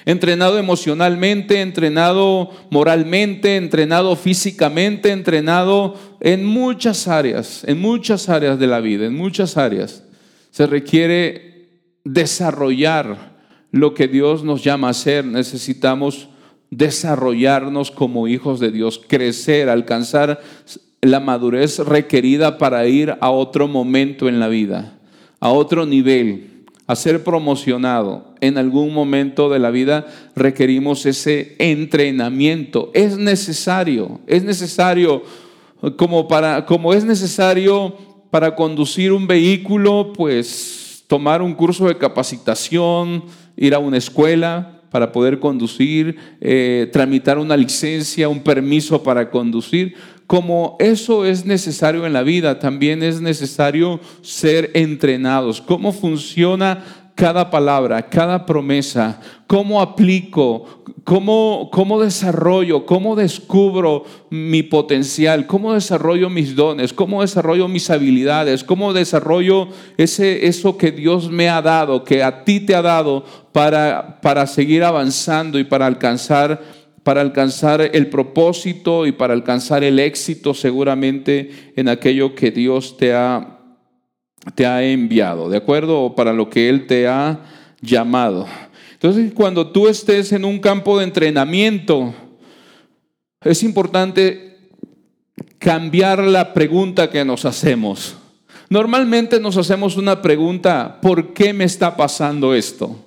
entrenado 0.06 0.58
emocionalmente, 0.58 1.62
entrenado 1.62 2.50
moralmente, 2.72 3.58
entrenado 3.58 4.15
físicamente, 4.15 5.12
entrenado 5.12 5.95
en 6.19 6.45
muchas 6.45 7.08
áreas, 7.08 7.63
en 7.67 7.80
muchas 7.80 8.28
áreas 8.30 8.58
de 8.58 8.67
la 8.67 8.80
vida, 8.80 9.06
en 9.06 9.15
muchas 9.15 9.58
áreas. 9.58 10.04
Se 10.50 10.65
requiere 10.65 11.84
desarrollar 12.04 13.38
lo 13.72 13.93
que 13.93 14.08
Dios 14.08 14.43
nos 14.43 14.63
llama 14.63 14.88
a 14.88 14.91
hacer. 14.91 15.26
Necesitamos 15.26 16.29
desarrollarnos 16.71 17.91
como 17.91 18.27
hijos 18.27 18.60
de 18.60 18.71
Dios, 18.71 19.01
crecer, 19.08 19.69
alcanzar 19.69 20.41
la 21.01 21.19
madurez 21.19 21.79
requerida 21.79 22.58
para 22.58 22.88
ir 22.88 23.15
a 23.21 23.32
otro 23.32 23.67
momento 23.67 24.27
en 24.27 24.39
la 24.39 24.47
vida, 24.47 24.97
a 25.39 25.49
otro 25.49 25.86
nivel 25.86 26.49
a 26.89 26.95
ser 26.95 27.23
promocionado 27.23 28.34
en 28.41 28.58
algún 28.58 28.95
momento 28.95 29.47
de 29.47 29.60
la 29.60 29.69
vida, 29.69 30.08
requerimos 30.36 31.05
ese 31.05 31.55
entrenamiento. 31.60 32.89
Es 32.95 33.15
necesario, 33.15 34.19
es 34.25 34.43
necesario, 34.43 35.21
como, 35.97 36.27
para, 36.27 36.65
como 36.65 36.91
es 36.91 37.05
necesario 37.05 37.95
para 38.32 38.55
conducir 38.55 39.12
un 39.12 39.27
vehículo, 39.27 40.13
pues 40.13 41.03
tomar 41.05 41.43
un 41.43 41.53
curso 41.53 41.88
de 41.88 41.95
capacitación, 41.95 43.25
ir 43.55 43.75
a 43.75 43.79
una 43.79 43.97
escuela 43.97 44.79
para 44.89 45.12
poder 45.12 45.39
conducir, 45.39 46.17
eh, 46.41 46.89
tramitar 46.91 47.38
una 47.38 47.58
licencia, 47.58 48.30
un 48.30 48.41
permiso 48.41 49.04
para 49.04 49.30
conducir. 49.30 49.95
Como 50.28 50.78
eso 50.80 51.25
es 51.25 51.45
necesario 51.45 52.06
en 52.06 52.13
la 52.13 52.21
vida, 52.21 52.60
también 52.60 53.02
es 53.02 53.19
necesario 53.19 53.99
ser 54.21 54.69
entrenados. 54.75 55.60
¿Cómo 55.60 55.91
funciona 55.91 56.84
cada 57.19 57.49
palabra, 57.49 58.01
cada 58.08 58.45
promesa? 58.45 59.19
¿Cómo 59.45 59.82
aplico? 59.82 60.86
¿Cómo, 61.03 61.69
¿Cómo 61.69 62.01
desarrollo? 62.01 62.86
¿Cómo 62.86 63.17
descubro 63.17 64.05
mi 64.29 64.63
potencial? 64.63 65.45
¿Cómo 65.45 65.73
desarrollo 65.73 66.29
mis 66.29 66.55
dones? 66.55 66.93
¿Cómo 66.93 67.21
desarrollo 67.21 67.67
mis 67.67 67.89
habilidades? 67.89 68.63
¿Cómo 68.63 68.93
desarrollo 68.93 69.67
ese, 69.97 70.47
eso 70.47 70.77
que 70.77 70.93
Dios 70.93 71.29
me 71.29 71.49
ha 71.49 71.62
dado, 71.62 72.05
que 72.05 72.23
a 72.23 72.45
ti 72.45 72.62
te 72.62 72.73
ha 72.73 72.82
dado 72.82 73.25
para, 73.51 74.21
para 74.21 74.47
seguir 74.47 74.86
avanzando 74.86 75.60
y 75.60 75.65
para 75.65 75.88
alcanzar 75.88 76.79
para 77.03 77.21
alcanzar 77.21 77.82
el 77.82 78.08
propósito 78.10 79.08
y 79.08 79.13
para 79.13 79.34
alcanzar 79.34 79.84
el 79.84 79.99
éxito 79.99 80.53
seguramente 80.53 81.71
en 81.75 81.89
aquello 81.89 82.36
que 82.36 82.51
Dios 82.51 82.97
te 82.97 83.13
ha, 83.13 83.59
te 84.56 84.65
ha 84.65 84.84
enviado, 84.84 85.49
¿de 85.49 85.58
acuerdo? 85.58 86.15
Para 86.15 86.34
lo 86.34 86.49
que 86.49 86.69
Él 86.69 86.88
te 86.88 87.08
ha 87.08 87.39
llamado. 87.82 88.47
Entonces, 88.93 89.32
cuando 89.34 89.67
tú 89.67 89.88
estés 89.88 90.32
en 90.32 90.45
un 90.45 90.60
campo 90.60 90.97
de 90.97 91.06
entrenamiento, 91.06 92.13
es 93.41 93.63
importante 93.63 94.58
cambiar 95.58 96.23
la 96.23 96.54
pregunta 96.54 97.10
que 97.10 97.23
nos 97.23 97.45
hacemos. 97.45 98.15
Normalmente 98.69 99.39
nos 99.39 99.58
hacemos 99.58 99.97
una 99.97 100.21
pregunta, 100.21 100.99
¿por 101.02 101.34
qué 101.34 101.54
me 101.54 101.63
está 101.63 101.95
pasando 101.95 102.54
esto? 102.54 103.06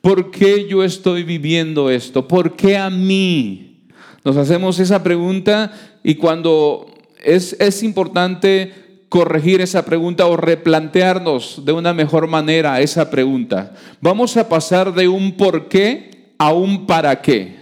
¿Por 0.00 0.30
qué 0.30 0.66
yo 0.68 0.82
estoy 0.82 1.22
viviendo 1.22 1.90
esto? 1.90 2.26
¿Por 2.26 2.56
qué 2.56 2.76
a 2.76 2.88
mí? 2.90 3.84
Nos 4.24 4.36
hacemos 4.36 4.78
esa 4.78 5.02
pregunta 5.02 5.72
y 6.02 6.14
cuando 6.16 6.86
es, 7.22 7.56
es 7.60 7.82
importante 7.82 8.87
corregir 9.08 9.60
esa 9.60 9.84
pregunta 9.84 10.26
o 10.26 10.36
replantearnos 10.36 11.64
de 11.64 11.72
una 11.72 11.94
mejor 11.94 12.26
manera 12.26 12.80
esa 12.80 13.10
pregunta. 13.10 13.72
Vamos 14.00 14.36
a 14.36 14.48
pasar 14.48 14.94
de 14.94 15.08
un 15.08 15.32
por 15.32 15.68
qué 15.68 16.32
a 16.38 16.52
un 16.52 16.86
para 16.86 17.20
qué. 17.20 17.56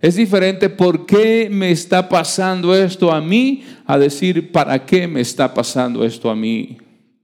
Es 0.00 0.16
diferente 0.16 0.68
por 0.68 1.06
qué 1.06 1.48
me 1.50 1.70
está 1.70 2.08
pasando 2.08 2.74
esto 2.74 3.12
a 3.12 3.20
mí 3.20 3.62
a 3.86 3.98
decir 3.98 4.50
para 4.50 4.84
qué 4.84 5.06
me 5.06 5.20
está 5.20 5.54
pasando 5.54 6.04
esto 6.04 6.28
a 6.28 6.34
mí. 6.34 6.76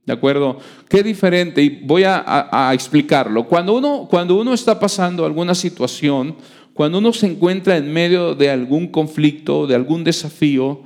¿De 0.05 0.13
acuerdo? 0.13 0.57
Qué 0.87 1.03
diferente, 1.03 1.61
y 1.61 1.69
voy 1.83 2.03
a, 2.03 2.71
explicarlo. 2.73 3.45
Cuando 3.45 3.75
uno, 3.75 4.07
cuando 4.09 4.39
uno 4.39 4.53
está 4.53 4.79
pasando 4.79 5.25
alguna 5.25 5.53
situación, 5.53 6.35
cuando 6.73 6.97
uno 6.97 7.11
se 7.13 7.27
encuentra 7.27 7.77
en 7.77 7.91
medio 7.91 8.33
de 8.33 8.49
algún 8.49 8.87
conflicto, 8.87 9.67
de 9.67 9.75
algún 9.75 10.03
desafío, 10.03 10.81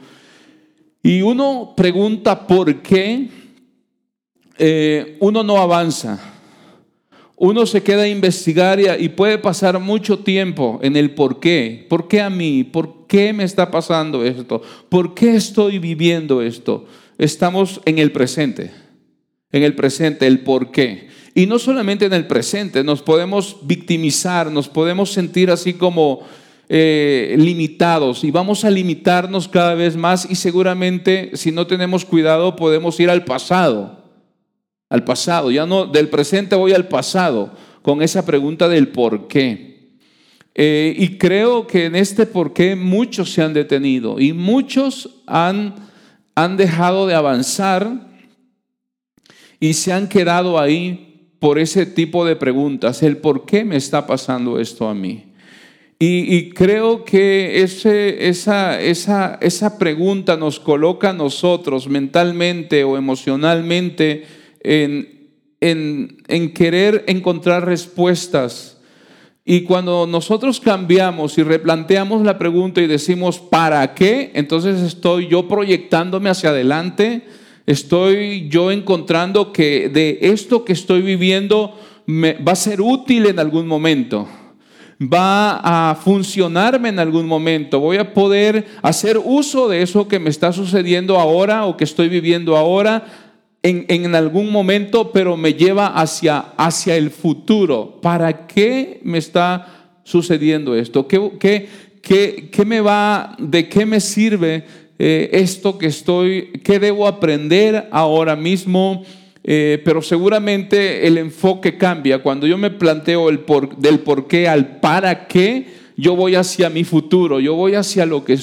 y 1.03 1.21
uno 1.21 1.73
pregunta 1.75 2.47
por 2.47 2.81
qué, 2.81 3.29
eh, 4.57 5.17
uno 5.19 5.43
no 5.43 5.57
avanza 5.57 6.33
uno 7.45 7.65
se 7.65 7.83
queda 7.83 8.03
a 8.03 8.07
investigar 8.07 8.79
y, 8.79 9.09
puede 9.09 9.37
pasar 9.37 9.77
mucho 9.77 10.19
tiempo 10.19 10.79
en 10.81 10.95
el 10.95 11.11
por 11.11 11.41
qué. 11.41 11.85
¿Por 11.89 12.07
qué 12.07 12.21
a 12.21 12.29
mí? 12.29 12.63
¿Por 12.63 13.05
qué 13.05 13.33
me 13.33 13.43
está 13.43 13.69
pasando 13.69 14.23
esto? 14.23 14.61
¿Por 14.87 15.13
qué 15.13 15.35
estoy 15.35 15.77
viviendo 15.77 16.41
esto? 16.41 16.85
Estamos 17.17 17.81
en 17.83 17.99
el 17.99 18.13
presente, 18.13 18.71
en 19.51 19.63
el 19.63 19.75
presente, 19.75 20.25
el 20.25 20.39
por 20.39 20.71
qué. 20.71 21.09
Y 21.35 21.47
no 21.47 21.59
solamente 21.59 22.05
en 22.05 22.13
el 22.13 22.27
presente, 22.27 22.81
nos 22.81 23.01
podemos 23.01 23.57
victimizar, 23.63 24.51
nos 24.51 24.69
podemos 24.69 25.11
sentir 25.11 25.51
así 25.51 25.73
como 25.73 26.21
eh, 26.69 27.35
limitados 27.37 28.23
y 28.23 28.31
vamos 28.31 28.65
a 28.65 28.69
limitarnos 28.69 29.47
cada 29.47 29.75
vez 29.75 29.95
más 29.95 30.29
y 30.29 30.35
seguramente 30.35 31.31
si 31.33 31.51
no 31.51 31.67
tenemos 31.67 32.05
cuidado 32.05 32.55
podemos 32.55 32.99
ir 32.99 33.09
al 33.09 33.25
pasado 33.25 34.03
al 34.93 35.03
pasado, 35.03 35.49
ya 35.49 35.65
no 35.65 35.87
del 35.87 36.07
presente 36.07 36.55
voy 36.55 36.71
al 36.71 36.87
pasado 36.87 37.51
con 37.81 38.03
esa 38.03 38.27
pregunta 38.27 38.69
del 38.69 38.89
por 38.89 39.27
qué. 39.27 39.97
Eh, 40.53 40.93
y 40.95 41.17
creo 41.17 41.65
que 41.65 41.85
en 41.85 41.95
este 41.95 42.27
por 42.27 42.53
qué 42.53 42.75
muchos 42.75 43.33
se 43.33 43.41
han 43.41 43.55
detenido 43.55 44.19
y 44.19 44.33
muchos 44.33 45.23
han, 45.25 45.73
han 46.35 46.57
dejado 46.57 47.07
de 47.07 47.15
avanzar 47.15 48.07
y 49.59 49.73
se 49.73 49.91
han 49.91 50.07
quedado 50.07 50.59
ahí 50.59 51.31
por 51.39 51.57
ese 51.57 51.87
tipo 51.87 52.23
de 52.23 52.35
preguntas, 52.35 53.01
el 53.01 53.17
por 53.17 53.47
qué 53.47 53.65
me 53.65 53.77
está 53.77 54.05
pasando 54.05 54.59
esto 54.59 54.87
a 54.87 54.93
mí. 54.93 55.32
Y, 55.99 56.49
creo 56.49 57.05
que 57.05 57.61
esa, 57.61 58.79
pregunta 59.79 60.35
nos 60.35 60.59
coloca 60.59 61.11
a 61.11 61.13
nosotros 61.13 61.87
mentalmente 61.87 62.83
o 62.83 62.97
emocionalmente 62.97 64.25
en, 64.61 66.51
querer 66.53 67.05
encontrar 67.07 67.65
respuestas. 67.65 68.77
Y 69.45 69.61
cuando 69.61 70.05
nosotros 70.05 70.59
cambiamos 70.59 71.37
y 71.37 71.43
replanteamos 71.43 72.23
la 72.23 72.37
pregunta 72.37 72.81
y 72.81 72.87
decimos, 72.87 73.39
¿para 73.39 73.93
qué? 73.93 74.31
Entonces 74.33 74.81
estoy 74.81 75.27
yo 75.27 75.47
proyectándome 75.47 76.29
hacia 76.29 76.49
adelante, 76.49 77.23
estoy 77.65 78.49
yo 78.49 78.71
encontrando 78.71 79.53
que 79.53 79.89
de 79.89 80.19
esto 80.21 80.65
que 80.65 80.73
estoy 80.73 81.01
viviendo 81.01 81.77
me, 82.05 82.33
va 82.33 82.53
a 82.53 82.57
ser 82.57 82.81
útil 82.81 83.25
en 83.25 83.39
algún 83.39 83.67
momento, 83.67 84.27
va 85.11 85.89
a 85.89 85.95
funcionarme 85.95 86.89
en 86.89 86.99
algún 86.99 87.25
momento, 87.25 87.79
voy 87.79 87.97
a 87.97 88.13
poder 88.13 88.65
hacer 88.81 89.17
uso 89.17 89.67
de 89.67 89.81
eso 89.81 90.07
que 90.07 90.19
me 90.19 90.29
está 90.29 90.51
sucediendo 90.51 91.19
ahora 91.19 91.65
o 91.65 91.77
que 91.77 91.83
estoy 91.83 92.09
viviendo 92.09 92.57
ahora 92.57 93.05
en, 93.63 94.13
algún 94.13 94.51
momento, 94.51 95.11
pero 95.13 95.37
me 95.37 95.53
lleva 95.53 95.87
hacia, 95.87 96.39
hacia 96.57 96.97
el 96.97 97.09
futuro. 97.11 97.99
¿Para 98.01 98.45
qué 98.45 98.99
me 99.03 99.17
está 99.17 99.93
sucediendo 100.03 100.75
esto? 100.75 101.07
¿Qué, 101.07 101.69
qué, 102.01 102.49
qué, 102.51 102.65
me 102.65 102.81
va, 102.81 103.37
de 103.39 103.69
qué 103.69 103.85
me 103.85 104.01
sirve 104.01 104.65
eh, 104.99 105.29
esto 105.31 105.77
que 105.77 105.87
estoy, 105.87 106.51
qué 106.63 106.77
debo 106.77 107.07
aprender 107.07 107.87
ahora 107.91 108.35
mismo? 108.35 109.05
Eh, 109.43 109.81
pero 109.83 110.01
seguramente 110.01 111.05
el 111.05 111.17
enfoque 111.17 111.77
cambia. 111.77 112.23
Cuando 112.23 112.47
yo 112.47 112.57
me 112.57 112.71
planteo 112.71 113.29
el 113.29 113.39
por, 113.39 113.77
del 113.77 113.99
por 113.99 114.27
qué 114.27 114.47
al 114.47 114.79
para 114.79 115.27
qué, 115.27 115.67
yo 115.97 116.15
voy 116.15 116.35
hacia 116.35 116.69
mi 116.69 116.83
futuro, 116.83 117.39
yo 117.39 117.55
voy 117.55 117.75
hacia 117.75 118.05
lo 118.05 118.23
que, 118.23 118.39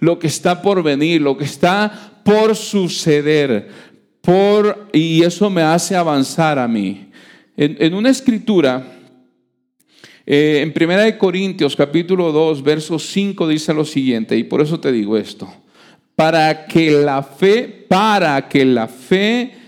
lo 0.00 0.18
que 0.18 0.26
está 0.26 0.60
por 0.60 0.82
venir, 0.82 1.22
lo 1.22 1.36
que 1.36 1.44
está 1.44 2.20
por 2.24 2.54
suceder 2.54 3.68
por, 4.22 4.88
y 4.92 5.22
eso 5.22 5.50
me 5.50 5.62
hace 5.62 5.96
avanzar 5.96 6.58
a 6.58 6.68
mí. 6.68 7.08
En, 7.56 7.92
una 7.92 8.08
escritura, 8.08 8.86
eh, 10.24 10.60
en 10.62 10.72
Primera 10.72 11.02
de 11.02 11.18
Corintios 11.18 11.76
capítulo 11.76 12.32
2, 12.32 12.62
verso 12.62 12.98
5 12.98 13.48
dice 13.48 13.74
lo 13.74 13.84
siguiente, 13.84 14.36
y 14.36 14.44
por 14.44 14.62
eso 14.62 14.80
te 14.80 14.90
digo 14.90 15.16
esto, 15.16 15.52
para 16.14 16.66
que 16.66 16.90
la 16.90 17.22
fe, 17.22 17.84
para 17.88 18.48
que 18.48 18.64
la 18.64 18.88
fe 18.88 19.61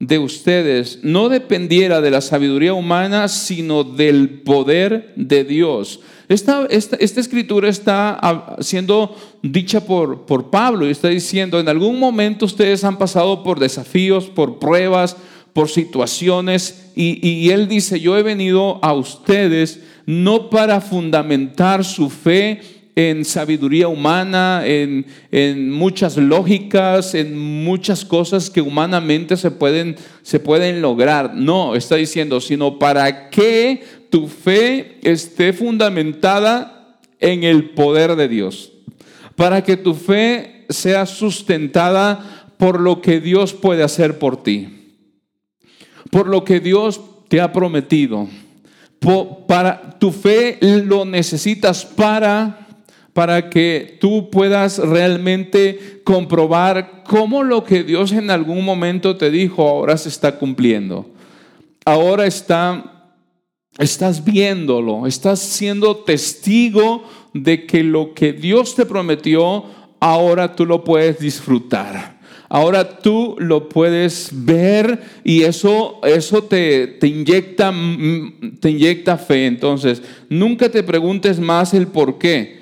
de 0.00 0.18
ustedes 0.18 1.00
no 1.02 1.28
dependiera 1.28 2.00
de 2.00 2.10
la 2.10 2.20
sabiduría 2.20 2.72
humana, 2.72 3.28
sino 3.28 3.82
del 3.82 4.42
poder 4.42 5.12
de 5.16 5.44
Dios. 5.44 6.00
Esta, 6.28 6.66
esta, 6.70 6.96
escritura 7.20 7.68
está 7.68 8.56
siendo 8.60 9.16
dicha 9.42 9.84
por, 9.84 10.26
por 10.26 10.50
Pablo 10.50 10.86
y 10.86 10.90
está 10.90 11.08
diciendo, 11.08 11.58
en 11.58 11.68
algún 11.68 11.98
momento 11.98 12.44
ustedes 12.44 12.84
han 12.84 12.98
pasado 12.98 13.42
por 13.42 13.58
desafíos, 13.58 14.26
por 14.26 14.58
pruebas, 14.58 15.16
por 15.52 15.68
situaciones 15.68 16.92
y, 16.94 17.26
y 17.26 17.50
él 17.50 17.66
dice, 17.66 17.98
yo 17.98 18.16
he 18.16 18.22
venido 18.22 18.78
a 18.82 18.92
ustedes 18.92 19.80
no 20.06 20.48
para 20.50 20.80
fundamentar 20.80 21.84
su 21.84 22.08
fe 22.08 22.60
en 22.98 23.24
sabiduría 23.24 23.86
humana, 23.86 24.62
en, 24.66 25.70
muchas 25.70 26.16
lógicas, 26.16 27.14
en 27.14 27.38
muchas 27.38 28.04
cosas 28.04 28.50
que 28.50 28.60
humanamente 28.60 29.36
se 29.36 29.52
pueden, 29.52 29.94
se 30.22 30.40
pueden 30.40 30.82
lograr. 30.82 31.32
No, 31.32 31.76
está 31.76 31.94
diciendo, 31.94 32.40
sino 32.40 32.80
para 32.80 33.30
que 33.30 33.84
tu 34.10 34.26
fe 34.26 34.98
esté 35.02 35.52
fundamentada 35.52 36.98
en 37.20 37.44
el 37.44 37.70
poder 37.70 38.16
de 38.16 38.26
Dios. 38.26 38.72
Para 39.36 39.62
que 39.62 39.76
tu 39.76 39.94
fe 39.94 40.66
sea 40.68 41.06
sustentada 41.06 42.50
por 42.58 42.80
lo 42.80 43.00
que 43.00 43.20
Dios 43.20 43.54
puede 43.54 43.84
hacer 43.84 44.18
por 44.18 44.42
ti. 44.42 44.96
Por 46.10 46.26
lo 46.26 46.42
que 46.42 46.58
Dios 46.58 47.00
te 47.28 47.40
ha 47.40 47.52
prometido. 47.52 48.26
para 49.46 49.96
tu 50.00 50.10
fe 50.10 50.58
lo 50.60 51.04
necesitas 51.04 51.84
para 51.84 52.64
para 53.18 53.50
que 53.50 53.98
tú 54.00 54.30
puedas 54.30 54.78
realmente 54.78 56.02
comprobar 56.04 57.02
cómo 57.04 57.42
lo 57.42 57.64
que 57.64 57.82
Dios 57.82 58.12
en 58.12 58.30
algún 58.30 58.64
momento 58.64 59.16
te 59.16 59.28
dijo 59.28 59.68
ahora 59.68 59.96
se 59.96 60.08
está 60.08 60.38
cumpliendo. 60.38 61.10
Ahora 61.84 62.26
está, 62.26 63.10
estás 63.76 64.24
viéndolo, 64.24 65.04
estás 65.08 65.40
siendo 65.40 65.96
testigo 65.96 67.02
de 67.34 67.66
que 67.66 67.82
lo 67.82 68.14
que 68.14 68.32
Dios 68.32 68.76
te 68.76 68.86
prometió, 68.86 69.64
ahora 69.98 70.54
tú 70.54 70.64
lo 70.64 70.84
puedes 70.84 71.18
disfrutar. 71.18 72.20
Ahora 72.48 73.00
tú 73.00 73.34
lo 73.40 73.68
puedes 73.68 74.28
ver 74.30 75.02
y 75.24 75.42
eso, 75.42 75.98
eso 76.04 76.44
te, 76.44 77.00
inyecta, 77.02 77.74
te 78.60 78.70
inyecta 78.70 79.18
fe. 79.18 79.46
Entonces, 79.46 80.04
nunca 80.28 80.68
te 80.70 80.84
preguntes 80.84 81.40
más 81.40 81.74
el 81.74 81.88
por 81.88 82.18
qué 82.18 82.57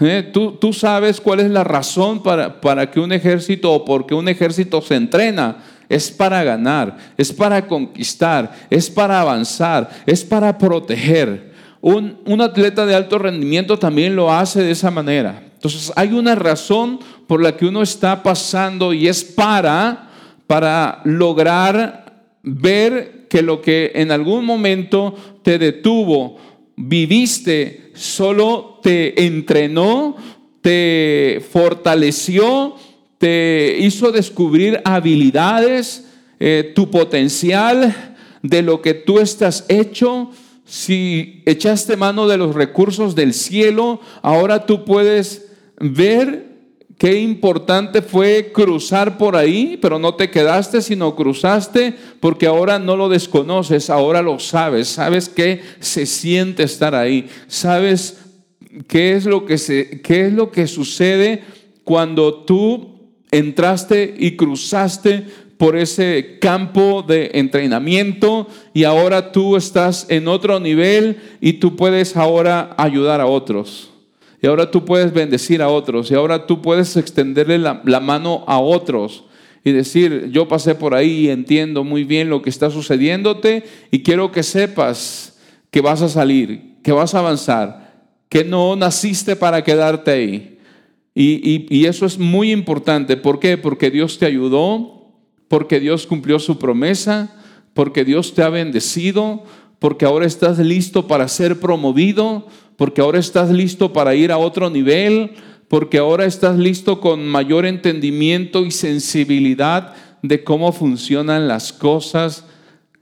¿Eh? 0.00 0.30
¿Tú, 0.32 0.52
tú, 0.52 0.72
sabes 0.72 1.20
cuál 1.20 1.40
es 1.40 1.50
la 1.50 1.62
razón 1.62 2.22
para, 2.22 2.60
para 2.60 2.90
que 2.90 2.98
un 2.98 3.12
ejército 3.12 3.72
o 3.72 3.84
por 3.84 4.06
qué 4.06 4.14
un 4.14 4.28
ejército 4.28 4.82
se 4.82 4.96
entrena. 4.96 5.58
Es 5.88 6.10
para 6.10 6.42
ganar, 6.42 6.96
es 7.16 7.32
para 7.32 7.66
conquistar, 7.66 8.52
es 8.70 8.90
para 8.90 9.20
avanzar, 9.20 9.90
es 10.06 10.24
para 10.24 10.56
proteger. 10.56 11.52
Un, 11.80 12.18
un 12.24 12.40
atleta 12.40 12.86
de 12.86 12.94
alto 12.94 13.18
rendimiento 13.18 13.78
también 13.78 14.16
lo 14.16 14.32
hace 14.32 14.62
de 14.62 14.70
esa 14.70 14.90
manera. 14.90 15.42
Entonces 15.54 15.92
hay 15.94 16.12
una 16.12 16.34
razón 16.34 16.98
por 17.26 17.42
la 17.42 17.56
que 17.56 17.66
uno 17.66 17.82
está 17.82 18.22
pasando 18.22 18.92
y 18.92 19.08
es 19.08 19.22
para, 19.22 20.08
para 20.46 21.00
lograr 21.04 22.22
ver 22.42 23.26
que 23.28 23.42
lo 23.42 23.60
que 23.60 23.92
en 23.94 24.10
algún 24.10 24.44
momento 24.44 25.14
te 25.42 25.58
detuvo, 25.58 26.36
viviste, 26.76 27.83
solo 27.94 28.80
te 28.82 29.24
entrenó, 29.24 30.16
te 30.60 31.42
fortaleció, 31.50 32.74
te 33.18 33.76
hizo 33.80 34.12
descubrir 34.12 34.80
habilidades, 34.84 36.04
eh, 36.40 36.72
tu 36.74 36.90
potencial, 36.90 38.14
de 38.42 38.62
lo 38.62 38.82
que 38.82 38.94
tú 38.94 39.20
estás 39.20 39.64
hecho. 39.68 40.30
Si 40.66 41.42
echaste 41.46 41.96
mano 41.96 42.28
de 42.28 42.36
los 42.36 42.54
recursos 42.54 43.14
del 43.14 43.32
cielo, 43.32 44.00
ahora 44.22 44.66
tú 44.66 44.84
puedes 44.84 45.46
ver 45.78 46.53
qué 47.04 47.20
importante 47.20 48.00
fue 48.00 48.50
cruzar 48.50 49.18
por 49.18 49.36
ahí, 49.36 49.78
pero 49.82 49.98
no 49.98 50.14
te 50.14 50.30
quedaste, 50.30 50.80
sino 50.80 51.14
cruzaste, 51.14 51.92
porque 52.18 52.46
ahora 52.46 52.78
no 52.78 52.96
lo 52.96 53.10
desconoces, 53.10 53.90
ahora 53.90 54.22
lo 54.22 54.38
sabes, 54.38 54.88
sabes 54.88 55.28
qué 55.28 55.60
se 55.80 56.06
siente 56.06 56.62
estar 56.62 56.94
ahí, 56.94 57.28
sabes 57.46 58.20
qué 58.88 59.12
es 59.12 59.26
lo 59.26 59.44
que, 59.44 59.58
se, 59.58 60.00
qué 60.00 60.28
es 60.28 60.32
lo 60.32 60.50
que 60.50 60.66
sucede 60.66 61.44
cuando 61.82 62.36
tú 62.44 63.00
entraste 63.30 64.14
y 64.18 64.34
cruzaste 64.36 65.26
por 65.58 65.76
ese 65.76 66.38
campo 66.40 67.04
de 67.06 67.32
entrenamiento 67.34 68.48
y 68.72 68.84
ahora 68.84 69.30
tú 69.30 69.56
estás 69.56 70.06
en 70.08 70.26
otro 70.26 70.58
nivel 70.58 71.18
y 71.42 71.52
tú 71.54 71.76
puedes 71.76 72.16
ahora 72.16 72.74
ayudar 72.78 73.20
a 73.20 73.26
otros. 73.26 73.93
Y 74.44 74.46
ahora 74.46 74.70
tú 74.70 74.84
puedes 74.84 75.14
bendecir 75.14 75.62
a 75.62 75.70
otros 75.70 76.10
y 76.10 76.14
ahora 76.14 76.46
tú 76.46 76.60
puedes 76.60 76.98
extenderle 76.98 77.56
la, 77.56 78.00
mano 78.00 78.44
a 78.46 78.58
otros 78.58 79.24
y 79.64 79.72
decir, 79.72 80.28
yo 80.32 80.48
pasé 80.48 80.74
por 80.74 80.94
ahí 80.94 81.20
y 81.20 81.30
entiendo 81.30 81.82
muy 81.82 82.04
bien 82.04 82.28
lo 82.28 82.42
que 82.42 82.50
está 82.50 82.68
sucediéndote 82.68 83.64
y 83.90 84.02
quiero 84.02 84.32
que 84.32 84.42
sepas 84.42 85.38
que 85.70 85.80
vas 85.80 86.02
a 86.02 86.10
salir, 86.10 86.74
que 86.82 86.92
vas 86.92 87.14
a 87.14 87.20
avanzar, 87.20 88.04
que 88.28 88.44
no 88.44 88.76
naciste 88.76 89.34
para 89.34 89.64
quedarte 89.64 90.10
ahí. 90.10 90.58
Y, 91.14 91.86
eso 91.86 92.04
es 92.04 92.18
muy 92.18 92.52
importante. 92.52 93.16
¿Por 93.16 93.40
qué? 93.40 93.56
Porque 93.56 93.90
Dios 93.90 94.18
te 94.18 94.26
ayudó, 94.26 95.10
porque 95.48 95.80
Dios 95.80 96.06
cumplió 96.06 96.38
su 96.38 96.58
promesa, 96.58 97.34
porque 97.72 98.04
Dios 98.04 98.34
te 98.34 98.42
ha 98.42 98.50
bendecido, 98.50 99.42
porque 99.78 100.04
ahora 100.04 100.26
estás 100.26 100.58
listo 100.58 101.06
para 101.06 101.28
ser 101.28 101.60
promovido, 101.60 102.46
porque 102.76 103.00
ahora 103.00 103.18
estás 103.18 103.50
listo 103.50 103.92
para 103.92 104.14
ir 104.14 104.32
a 104.32 104.38
otro 104.38 104.70
nivel, 104.70 105.32
porque 105.68 105.98
ahora 105.98 106.24
estás 106.24 106.58
listo 106.58 107.00
con 107.00 107.26
mayor 107.26 107.66
entendimiento 107.66 108.64
y 108.64 108.70
sensibilidad 108.70 109.94
de 110.22 110.42
cómo 110.44 110.72
funcionan 110.72 111.48
las 111.48 111.72
cosas 111.72 112.44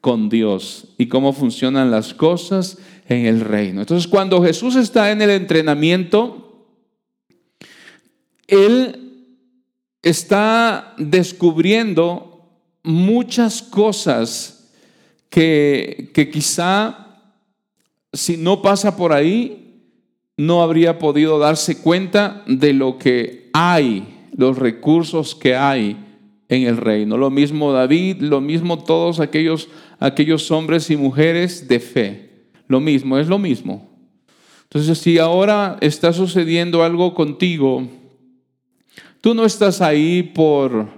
con 0.00 0.28
Dios 0.28 0.88
y 0.98 1.06
cómo 1.06 1.32
funcionan 1.32 1.90
las 1.90 2.12
cosas 2.14 2.78
en 3.08 3.26
el 3.26 3.40
reino. 3.40 3.80
Entonces, 3.80 4.08
cuando 4.08 4.42
Jesús 4.42 4.76
está 4.76 5.10
en 5.10 5.22
el 5.22 5.30
entrenamiento, 5.30 6.66
Él 8.46 9.28
está 10.02 10.94
descubriendo 10.98 12.50
muchas 12.82 13.62
cosas 13.62 14.70
que, 15.30 16.10
que 16.12 16.30
quizá 16.30 17.02
si 18.12 18.36
no 18.36 18.60
pasa 18.60 18.96
por 18.96 19.12
ahí, 19.12 19.61
no 20.42 20.62
habría 20.62 20.98
podido 20.98 21.38
darse 21.38 21.80
cuenta 21.80 22.42
de 22.48 22.72
lo 22.72 22.98
que 22.98 23.48
hay, 23.52 24.26
los 24.36 24.58
recursos 24.58 25.36
que 25.36 25.54
hay 25.54 25.96
en 26.48 26.66
el 26.66 26.78
reino. 26.78 27.16
Lo 27.16 27.30
mismo 27.30 27.72
David, 27.72 28.16
lo 28.22 28.40
mismo 28.40 28.82
todos 28.82 29.20
aquellos, 29.20 29.68
aquellos 30.00 30.50
hombres 30.50 30.90
y 30.90 30.96
mujeres 30.96 31.68
de 31.68 31.78
fe. 31.78 32.30
Lo 32.66 32.80
mismo, 32.80 33.18
es 33.18 33.28
lo 33.28 33.38
mismo. 33.38 33.88
Entonces, 34.64 34.98
si 34.98 35.18
ahora 35.18 35.76
está 35.80 36.12
sucediendo 36.12 36.82
algo 36.82 37.14
contigo, 37.14 37.86
tú 39.20 39.34
no 39.34 39.44
estás 39.44 39.80
ahí 39.80 40.24
por 40.24 40.88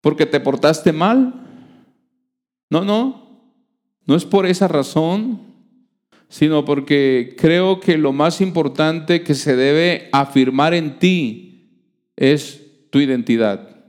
porque 0.00 0.24
te 0.24 0.38
portaste 0.38 0.92
mal. 0.92 1.34
No, 2.70 2.84
no. 2.84 3.26
No 4.06 4.14
es 4.14 4.24
por 4.24 4.46
esa 4.46 4.68
razón, 4.68 5.40
sino 6.28 6.64
porque 6.64 7.34
creo 7.38 7.80
que 7.80 7.98
lo 7.98 8.12
más 8.12 8.40
importante 8.40 9.22
que 9.22 9.34
se 9.34 9.56
debe 9.56 10.08
afirmar 10.12 10.74
en 10.74 10.98
ti 10.98 11.70
es 12.16 12.62
tu 12.90 13.00
identidad. 13.00 13.84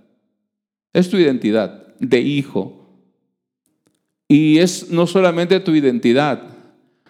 Es 0.93 1.09
tu 1.09 1.17
identidad 1.17 1.95
de 1.99 2.21
hijo. 2.21 2.77
Y 4.27 4.59
es 4.59 4.89
no 4.89 5.07
solamente 5.07 5.59
tu 5.59 5.73
identidad, 5.73 6.43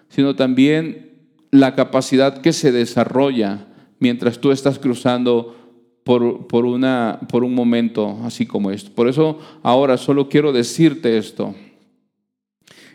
sino 0.10 0.36
también 0.36 1.08
la 1.52 1.76
capacidad 1.76 2.42
que 2.42 2.54
se 2.54 2.72
desarrolla 2.72 3.68
mientras 4.00 4.40
tú 4.40 4.52
estás 4.52 4.80
cruzando 4.80 5.56
por, 6.04 6.48
por, 6.48 6.66
una, 6.66 7.20
por 7.30 7.44
un 7.44 7.54
momento 7.54 8.20
así 8.24 8.46
como 8.46 8.72
esto. 8.72 8.92
Por 8.94 9.08
eso 9.08 9.40
ahora 9.64 9.98
solo 9.98 10.30
quiero 10.30 10.54
decirte 10.54 11.18
esto. 11.18 11.56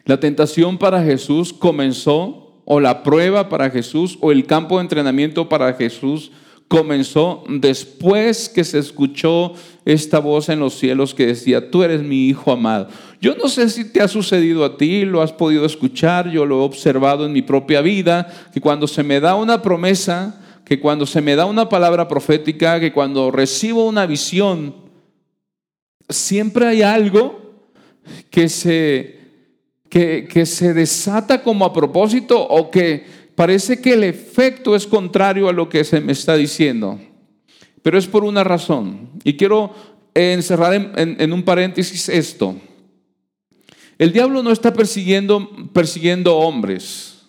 La 0.04 0.18
tentación 0.18 0.78
para 0.78 1.02
Jesús 1.02 1.52
comenzó, 1.52 2.60
o 2.64 2.80
la 2.80 3.02
prueba 3.02 3.48
para 3.48 3.70
Jesús, 3.70 4.18
o 4.20 4.32
el 4.32 4.46
campo 4.46 4.76
de 4.76 4.82
entrenamiento 4.82 5.48
para 5.48 5.72
Jesús 5.74 6.30
comenzó 6.72 7.44
después 7.48 8.48
que 8.48 8.64
se 8.64 8.78
escuchó 8.78 9.52
esta 9.84 10.20
voz 10.20 10.48
en 10.48 10.58
los 10.58 10.72
cielos 10.72 11.12
que 11.12 11.26
decía, 11.26 11.70
tú 11.70 11.82
eres 11.82 12.02
mi 12.02 12.28
hijo 12.28 12.50
amado. 12.50 12.88
Yo 13.20 13.34
no 13.34 13.50
sé 13.50 13.68
si 13.68 13.92
te 13.92 14.00
ha 14.00 14.08
sucedido 14.08 14.64
a 14.64 14.78
ti, 14.78 15.04
lo 15.04 15.20
has 15.20 15.32
podido 15.32 15.66
escuchar, 15.66 16.30
yo 16.30 16.46
lo 16.46 16.60
he 16.60 16.64
observado 16.64 17.26
en 17.26 17.32
mi 17.34 17.42
propia 17.42 17.82
vida, 17.82 18.26
que 18.54 18.62
cuando 18.62 18.86
se 18.86 19.02
me 19.02 19.20
da 19.20 19.34
una 19.34 19.60
promesa, 19.60 20.40
que 20.64 20.80
cuando 20.80 21.04
se 21.04 21.20
me 21.20 21.36
da 21.36 21.44
una 21.44 21.68
palabra 21.68 22.08
profética, 22.08 22.80
que 22.80 22.90
cuando 22.90 23.30
recibo 23.30 23.86
una 23.86 24.06
visión, 24.06 24.74
siempre 26.08 26.66
hay 26.66 26.80
algo 26.80 27.60
que 28.30 28.48
se, 28.48 29.21
que, 29.92 30.46
se 30.46 30.72
desata 30.72 31.42
como 31.42 31.66
a 31.66 31.72
propósito 31.74 32.40
o 32.40 32.70
que 32.70 33.05
parece 33.35 33.83
que 33.83 33.92
el 33.92 34.05
efecto 34.05 34.74
es 34.74 34.87
contrario 34.87 35.50
a 35.50 35.52
lo 35.52 35.68
que 35.68 35.85
se 35.85 36.00
me 36.00 36.12
está 36.12 36.35
diciendo, 36.35 36.98
pero 37.83 37.98
es 37.98 38.07
por 38.07 38.24
una 38.24 38.42
razón. 38.42 39.11
Y 39.22 39.35
quiero 39.35 39.74
encerrar 40.14 40.94
en, 40.96 41.33
un 41.33 41.42
paréntesis 41.42 42.09
esto. 42.09 42.57
El 43.98 44.14
diablo 44.14 44.42
no 44.42 44.50
está 44.50 44.72
persiguiendo, 44.72 45.50
persiguiendo 45.74 46.38
hombres. 46.38 47.26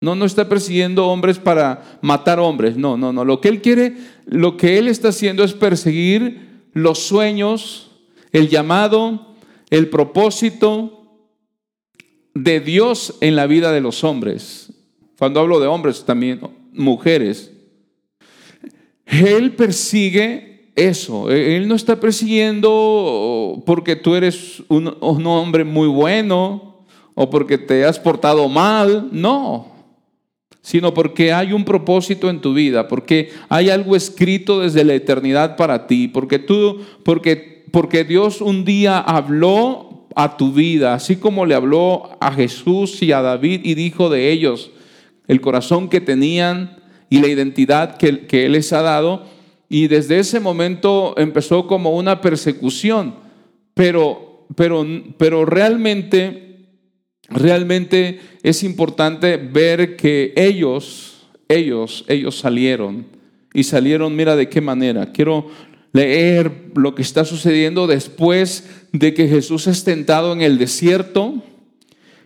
No, 0.00 0.14
no 0.14 0.24
está 0.24 0.48
persiguiendo 0.48 1.06
hombres 1.08 1.38
para 1.38 1.98
matar 2.00 2.40
hombres. 2.40 2.78
No, 2.78 2.96
no, 2.96 3.12
no. 3.12 3.26
Lo 3.26 3.42
que 3.42 3.48
él 3.48 3.60
quiere, 3.60 3.94
lo 4.24 4.56
que 4.56 4.78
él 4.78 4.88
está 4.88 5.08
haciendo 5.08 5.44
es 5.44 5.52
perseguir 5.52 6.62
los 6.72 7.00
sueños, 7.00 7.90
el 8.32 8.48
llamado, 8.48 9.34
el 9.68 9.90
propósito 9.90 10.97
de 12.42 12.60
Dios 12.60 13.16
en 13.20 13.36
la 13.36 13.46
vida 13.46 13.72
de 13.72 13.80
los 13.80 14.04
hombres. 14.04 14.72
Cuando 15.18 15.40
hablo 15.40 15.58
de 15.60 15.66
hombres, 15.66 16.04
también 16.04 16.40
mujeres. 16.72 17.52
Él 19.06 19.52
persigue 19.54 20.70
eso. 20.76 21.30
Él 21.30 21.66
no 21.66 21.74
está 21.74 21.98
persiguiendo 21.98 23.62
porque 23.66 23.96
tú 23.96 24.14
eres 24.14 24.62
un, 24.68 24.96
hombre 25.00 25.64
muy 25.64 25.88
bueno 25.88 26.84
o 27.14 27.28
porque 27.28 27.58
te 27.58 27.84
has 27.84 27.98
portado 27.98 28.48
mal. 28.48 29.08
No 29.10 29.76
sino 30.60 30.92
porque 30.92 31.32
hay 31.32 31.54
un 31.54 31.64
propósito 31.64 32.28
en 32.28 32.42
tu 32.42 32.52
vida, 32.52 32.88
porque 32.88 33.30
hay 33.48 33.70
algo 33.70 33.96
escrito 33.96 34.60
desde 34.60 34.84
la 34.84 34.92
eternidad 34.92 35.56
para 35.56 35.86
ti, 35.86 36.08
porque 36.08 36.38
tú, 36.38 36.82
porque, 37.04 37.64
porque 37.70 38.04
Dios 38.04 38.42
un 38.42 38.66
día 38.66 38.98
habló 38.98 39.87
a 40.20 40.36
tu 40.36 40.52
vida, 40.52 40.94
así 40.94 41.14
como 41.14 41.46
le 41.46 41.54
habló 41.54 42.10
a 42.20 42.32
Jesús 42.32 43.00
y 43.04 43.12
a 43.12 43.22
David 43.22 43.60
y 43.62 43.74
dijo 43.74 44.10
de 44.10 44.32
ellos, 44.32 44.72
el 45.28 45.40
corazón 45.40 45.88
que 45.88 46.00
tenían 46.00 46.80
y 47.08 47.20
la 47.20 47.28
identidad 47.28 47.96
que, 47.96 48.26
que 48.26 48.46
Él 48.46 48.52
les 48.52 48.72
ha 48.72 48.82
dado. 48.82 49.26
Y 49.68 49.86
desde 49.86 50.18
ese 50.18 50.40
momento 50.40 51.14
empezó 51.18 51.68
como 51.68 51.96
una 51.96 52.20
persecución. 52.20 53.14
Pero, 53.74 54.48
pero, 54.56 54.84
pero 55.18 55.44
realmente, 55.44 56.66
realmente 57.28 58.18
es 58.42 58.64
importante 58.64 59.36
ver 59.36 59.94
que 59.94 60.32
ellos, 60.34 61.28
ellos, 61.48 62.04
ellos 62.08 62.36
salieron. 62.36 63.06
Y 63.54 63.62
salieron, 63.62 64.16
mira 64.16 64.34
de 64.34 64.48
qué 64.48 64.60
manera. 64.60 65.12
Quiero 65.12 65.46
leer 65.92 66.70
lo 66.74 66.94
que 66.94 67.02
está 67.02 67.24
sucediendo 67.24 67.86
después 67.86 68.68
de 68.92 69.14
que 69.14 69.28
Jesús 69.28 69.66
es 69.66 69.84
tentado 69.84 70.32
en 70.32 70.42
el 70.42 70.58
desierto 70.58 71.34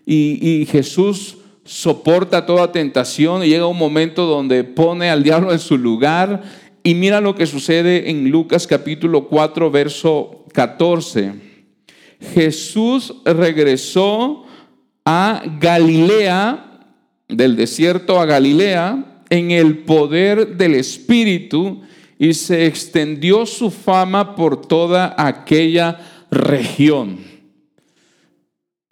y, 0.05 0.67
Jesús 0.71 1.39
soporta 1.65 2.45
toda 2.45 2.73
tentación 2.73 3.45
y 3.45 3.49
llega 3.49 3.67
un 3.67 3.79
momento 3.79 4.27
donde 4.27 4.65
pone 4.65 5.11
al 5.11 5.23
diablo 5.23 5.53
en 5.53 5.61
su 5.61 5.79
lugar. 5.79 6.43
Y 6.83 6.95
mira 6.95 7.21
lo 7.21 7.37
que 7.37 7.47
sucede 7.47 8.11
en 8.11 8.29
Lucas 8.31 8.67
capítulo 8.67 9.29
4, 9.29 9.71
verso 9.71 10.45
14. 10.53 11.33
Jesús 12.35 13.15
regresó 13.25 14.45
a 15.05 15.43
Galilea, 15.61 16.81
del 17.29 17.57
desierto 17.57 18.21
a 18.21 18.27
Galilea, 18.27 19.23
en 19.31 19.53
el 19.53 19.79
poder 19.79 20.57
del 20.57 20.75
Espíritu 20.75 21.83
y 22.23 22.33
se 22.35 22.67
extendió 22.67 23.47
su 23.47 23.73
fama 23.73 24.37
por 24.37 24.65
toda 24.65 25.17
aquella 25.19 25.99
región. 26.31 27.19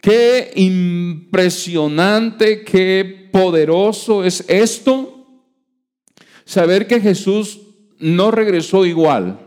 Qué 0.01 0.51
impresionante, 0.53 2.65
qué 2.65 3.29
poderoso 3.31 4.25
es 4.25 4.43
esto. 4.49 5.27
Saber 6.43 6.87
que 6.87 6.99
Jesús 6.99 7.61
no 7.99 8.31
regresó 8.31 8.85
igual. 8.85 9.39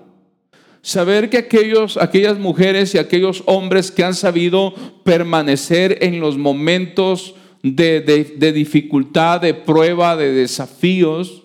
Saber 0.80 1.28
que 1.28 1.36
aquellos, 1.36 1.98
aquellas 1.98 2.38
mujeres 2.38 2.94
y 2.94 2.98
aquellos 2.98 3.42
hombres 3.44 3.90
que 3.90 4.02
han 4.02 4.14
sabido 4.14 4.72
permanecer 5.04 5.98
en 6.00 6.20
los 6.20 6.38
momentos 6.38 7.34
de, 7.62 8.00
de 8.00 8.52
dificultad, 8.52 9.42
de 9.42 9.52
prueba, 9.52 10.16
de 10.16 10.32
desafíos, 10.32 11.42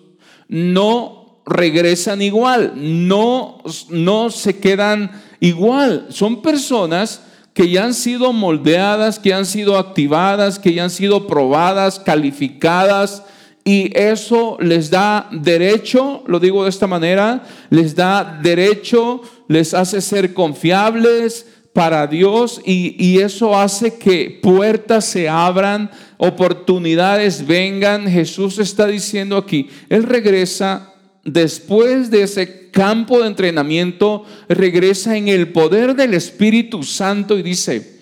no 0.48 1.19
regresan 1.46 2.22
igual, 2.22 2.72
no, 2.76 3.58
no 3.88 4.30
se 4.30 4.58
quedan 4.58 5.10
igual. 5.40 6.06
Son 6.10 6.42
personas 6.42 7.22
que 7.54 7.68
ya 7.68 7.84
han 7.84 7.94
sido 7.94 8.32
moldeadas, 8.32 9.18
que 9.18 9.34
han 9.34 9.46
sido 9.46 9.76
activadas, 9.76 10.58
que 10.58 10.72
ya 10.72 10.84
han 10.84 10.90
sido 10.90 11.26
probadas, 11.26 11.98
calificadas, 11.98 13.24
y 13.64 13.96
eso 13.96 14.56
les 14.60 14.90
da 14.90 15.28
derecho, 15.30 16.24
lo 16.26 16.40
digo 16.40 16.64
de 16.64 16.70
esta 16.70 16.86
manera, 16.86 17.44
les 17.68 17.94
da 17.94 18.40
derecho, 18.42 19.20
les 19.48 19.74
hace 19.74 20.00
ser 20.00 20.32
confiables 20.32 21.46
para 21.72 22.06
Dios 22.06 22.60
y, 22.64 22.96
y 22.98 23.18
eso 23.18 23.56
hace 23.58 23.98
que 23.98 24.40
puertas 24.42 25.04
se 25.04 25.28
abran, 25.28 25.90
oportunidades 26.16 27.46
vengan. 27.46 28.08
Jesús 28.08 28.58
está 28.58 28.86
diciendo 28.86 29.36
aquí, 29.36 29.68
Él 29.88 30.04
regresa 30.04 30.89
después 31.24 32.10
de 32.10 32.22
ese 32.22 32.70
campo 32.70 33.20
de 33.20 33.28
entrenamiento, 33.28 34.24
regresa 34.48 35.16
en 35.16 35.28
el 35.28 35.52
poder 35.52 35.94
del 35.94 36.14
Espíritu 36.14 36.82
Santo 36.82 37.38
y 37.38 37.42
dice, 37.42 38.00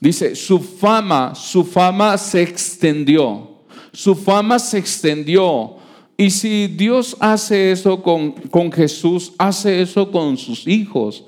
dice, 0.00 0.34
su 0.34 0.60
fama, 0.60 1.34
su 1.34 1.64
fama 1.64 2.16
se 2.18 2.42
extendió 2.42 3.56
su 3.96 4.14
fama 4.14 4.58
se 4.58 4.76
extendió. 4.76 5.76
Y 6.18 6.28
si 6.28 6.66
Dios 6.66 7.16
hace 7.18 7.72
eso 7.72 8.02
con, 8.02 8.32
con 8.32 8.70
Jesús, 8.70 9.32
hace 9.38 9.80
eso 9.80 10.10
con 10.12 10.36
sus 10.36 10.68
hijos. 10.68 11.24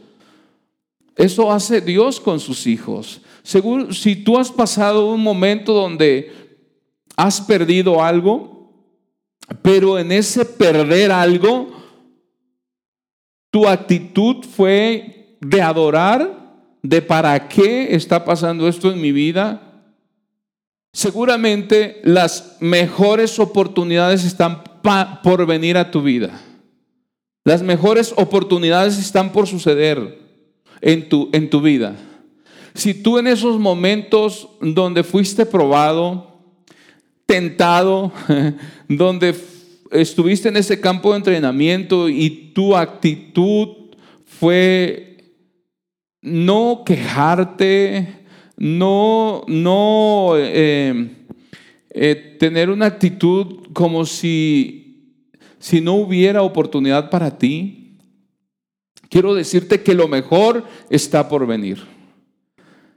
Eso 1.17 1.51
hace 1.51 1.81
Dios 1.81 2.21
con 2.21 2.39
sus 2.39 2.67
hijos. 2.67 3.23
Según 3.43 3.95
si 3.95 4.17
tú 4.17 4.37
has 4.37 4.53
pasado 4.53 5.07
un 5.07 5.23
momento 5.23 5.73
donde 5.73 6.31
has 7.17 7.41
perdido 7.41 8.05
algo, 8.05 8.58
pero 9.63 9.99
en 9.99 10.13
ese 10.13 10.45
perder 10.45 11.11
algo, 11.11 11.71
tu 13.51 13.67
actitud 13.67 14.45
fue 14.45 15.37
de 15.41 15.63
adorar, 15.63 16.39
de 16.83 17.03
para 17.03 17.49
qué 17.49 17.95
está 17.95 18.25
pasando 18.25 18.69
esto 18.69 18.91
en 18.93 19.01
mi 19.01 19.13
vida, 19.13 19.83
seguramente 20.93 22.01
las 22.05 22.57
mejores 22.61 23.39
oportunidades 23.39 24.25
están 24.25 24.63
por 25.23 25.47
venir 25.47 25.77
a 25.77 25.91
tu 25.91 26.03
vida. 26.03 26.41
Las 27.45 27.63
mejores 27.63 28.13
oportunidades 28.17 28.99
están 28.99 29.33
por 29.33 29.47
suceder 29.47 30.19
en 30.81 31.09
tu, 31.09 31.31
en 31.33 31.49
tu 31.49 31.61
vida. 31.61 31.97
Si 32.75 32.95
tú 32.95 33.19
en 33.19 33.27
esos 33.27 33.59
momentos 33.59 34.49
donde 34.61 35.03
fuiste 35.03 35.47
probado, 35.47 36.38
tentado, 37.29 38.11
donde 38.89 39.35
estuviste 39.91 40.49
en 40.49 40.57
ese 40.57 40.81
campo 40.81 41.11
de 41.11 41.19
entrenamiento 41.19 42.09
y 42.09 42.53
tu 42.55 42.75
actitud 42.75 43.69
fue 44.25 45.35
no 46.23 46.85
quejarte, 46.87 48.25
no, 48.57 49.45
no 49.47 50.33
eh, 50.37 51.11
eh, 51.91 52.37
tener 52.41 52.71
una 52.71 52.87
actitud 52.87 53.59
como 53.75 54.07
si, 54.07 55.21
si 55.59 55.83
no 55.83 55.97
hubiera 55.97 56.41
oportunidad 56.41 57.11
para 57.11 57.37
ti. 57.37 57.99
Quiero 59.11 59.35
decirte 59.35 59.83
que 59.83 59.95
lo 59.95 60.09
mejor 60.09 60.65
está 60.89 61.29
por 61.29 61.47
venir. 61.47 61.85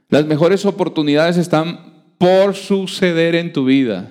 Las 0.08 0.24
mejores 0.24 0.64
oportunidades 0.64 1.36
están 1.36 1.92
por 2.16 2.54
suceder 2.54 3.34
en 3.34 3.52
tu 3.52 3.66
vida. 3.66 4.10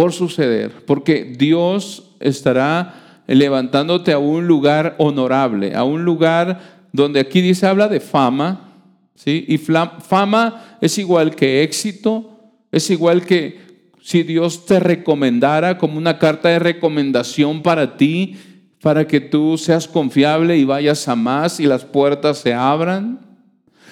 Por 0.00 0.14
suceder. 0.14 0.72
Porque 0.86 1.24
Dios 1.36 2.14
estará 2.20 3.22
levantándote 3.26 4.12
a 4.12 4.18
un 4.18 4.46
lugar 4.46 4.94
honorable, 4.96 5.74
a 5.74 5.84
un 5.84 6.06
lugar 6.06 6.86
donde 6.90 7.20
aquí 7.20 7.42
dice, 7.42 7.66
habla 7.66 7.86
de 7.86 8.00
fama, 8.00 8.78
y 9.26 9.58
fama 9.58 10.78
es 10.80 10.96
igual 10.96 11.34
que 11.34 11.62
éxito, 11.62 12.30
es 12.72 12.88
igual 12.88 13.26
que 13.26 13.60
si 14.00 14.22
Dios 14.22 14.64
te 14.64 14.80
recomendara 14.80 15.76
como 15.76 15.98
una 15.98 16.18
carta 16.18 16.48
de 16.48 16.60
recomendación 16.60 17.60
para 17.60 17.98
ti, 17.98 18.36
para 18.80 19.06
que 19.06 19.20
tú 19.20 19.58
seas 19.58 19.86
confiable 19.86 20.56
y 20.56 20.64
vayas 20.64 21.08
a 21.08 21.14
más 21.14 21.60
y 21.60 21.66
las 21.66 21.84
puertas 21.84 22.38
se 22.38 22.54
abran. 22.54 23.20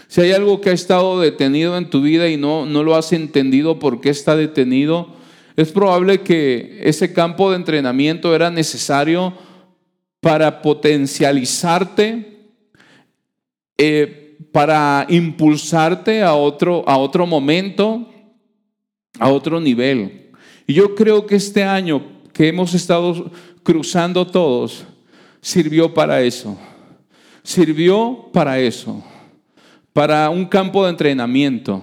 Si 0.07 0.23
hay 0.23 0.33
algo 0.33 0.63
que 0.63 0.71
ha 0.71 0.73
estado 0.73 1.21
detenido 1.21 1.77
en 1.77 1.91
tu 1.91 2.01
vida 2.01 2.31
y 2.31 2.39
no, 2.39 2.65
no 2.65 2.83
lo 2.83 2.97
has 2.97 3.13
entendido 3.13 3.79
por 3.79 4.01
qué 4.01 4.09
está 4.09 4.37
detenido, 4.37 5.18
es 5.63 5.73
probable 5.73 6.21
que 6.21 6.81
ese 6.83 7.13
campo 7.13 7.51
de 7.51 7.57
entrenamiento 7.57 8.35
era 8.35 8.51
necesario 8.51 9.35
para 10.21 10.63
potencializarte. 10.63 12.39
Eh, 13.77 14.25
para 14.53 15.07
impulsarte 15.09 16.23
a 16.23 16.35
otro, 16.35 16.85
a 16.87 16.97
otro 16.97 17.27
momento, 17.27 18.09
a 19.19 19.29
otro 19.29 19.61
nivel. 19.61 20.31
Y 20.67 20.75
yo 20.75 20.95
creo 20.95 21.27
que 21.27 21.37
este 21.37 21.65
año 21.65 22.03
que 22.33 22.49
hemos 22.49 22.75
estado 22.75 23.31
cruzando 23.63 24.27
todos, 24.27 24.85
sirvió 25.41 25.93
para 25.93 26.23
eso. 26.23 26.57
Sirvió 27.43 28.31
para 28.33 28.59
eso, 28.59 29.03
para 29.93 30.29
un 30.29 30.45
campo 30.45 30.85
de 30.85 30.91
entrenamiento, 30.91 31.83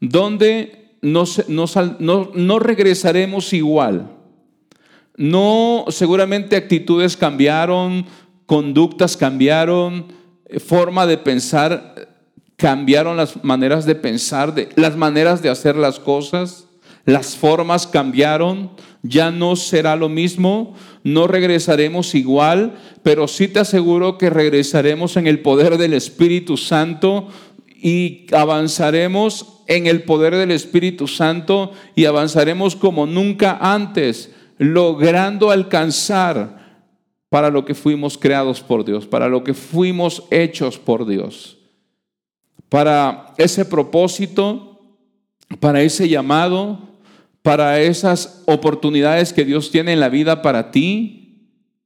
donde 0.00 0.79
no, 1.02 1.24
no, 1.48 2.30
no 2.34 2.58
regresaremos 2.58 3.52
igual. 3.52 4.10
No, 5.16 5.84
seguramente 5.88 6.56
actitudes 6.56 7.16
cambiaron, 7.16 8.06
conductas 8.46 9.16
cambiaron, 9.16 10.06
forma 10.64 11.06
de 11.06 11.18
pensar, 11.18 12.08
cambiaron 12.56 13.16
las 13.16 13.44
maneras 13.44 13.86
de 13.86 13.94
pensar, 13.94 14.54
de, 14.54 14.68
las 14.76 14.96
maneras 14.96 15.42
de 15.42 15.50
hacer 15.50 15.76
las 15.76 16.00
cosas, 16.00 16.66
las 17.04 17.36
formas 17.36 17.86
cambiaron, 17.86 18.70
ya 19.02 19.30
no 19.30 19.56
será 19.56 19.96
lo 19.96 20.08
mismo, 20.08 20.74
no 21.04 21.26
regresaremos 21.26 22.14
igual, 22.14 22.74
pero 23.02 23.28
sí 23.28 23.48
te 23.48 23.60
aseguro 23.60 24.18
que 24.18 24.30
regresaremos 24.30 25.16
en 25.16 25.26
el 25.26 25.40
poder 25.40 25.78
del 25.78 25.94
Espíritu 25.94 26.56
Santo 26.56 27.28
y 27.82 28.26
avanzaremos 28.32 29.62
en 29.66 29.86
el 29.86 30.02
poder 30.02 30.34
del 30.34 30.50
Espíritu 30.50 31.06
Santo 31.06 31.72
y 31.94 32.04
avanzaremos 32.04 32.76
como 32.76 33.06
nunca 33.06 33.58
antes, 33.60 34.32
logrando 34.58 35.50
alcanzar 35.50 36.60
para 37.28 37.48
lo 37.50 37.64
que 37.64 37.74
fuimos 37.74 38.18
creados 38.18 38.60
por 38.60 38.84
Dios, 38.84 39.06
para 39.06 39.28
lo 39.28 39.44
que 39.44 39.54
fuimos 39.54 40.24
hechos 40.30 40.78
por 40.78 41.06
Dios. 41.06 41.58
Para 42.68 43.32
ese 43.38 43.64
propósito, 43.64 44.80
para 45.60 45.82
ese 45.82 46.08
llamado, 46.08 46.90
para 47.42 47.80
esas 47.80 48.42
oportunidades 48.46 49.32
que 49.32 49.44
Dios 49.44 49.70
tiene 49.70 49.92
en 49.92 50.00
la 50.00 50.08
vida 50.08 50.42
para 50.42 50.70
ti. 50.70 51.16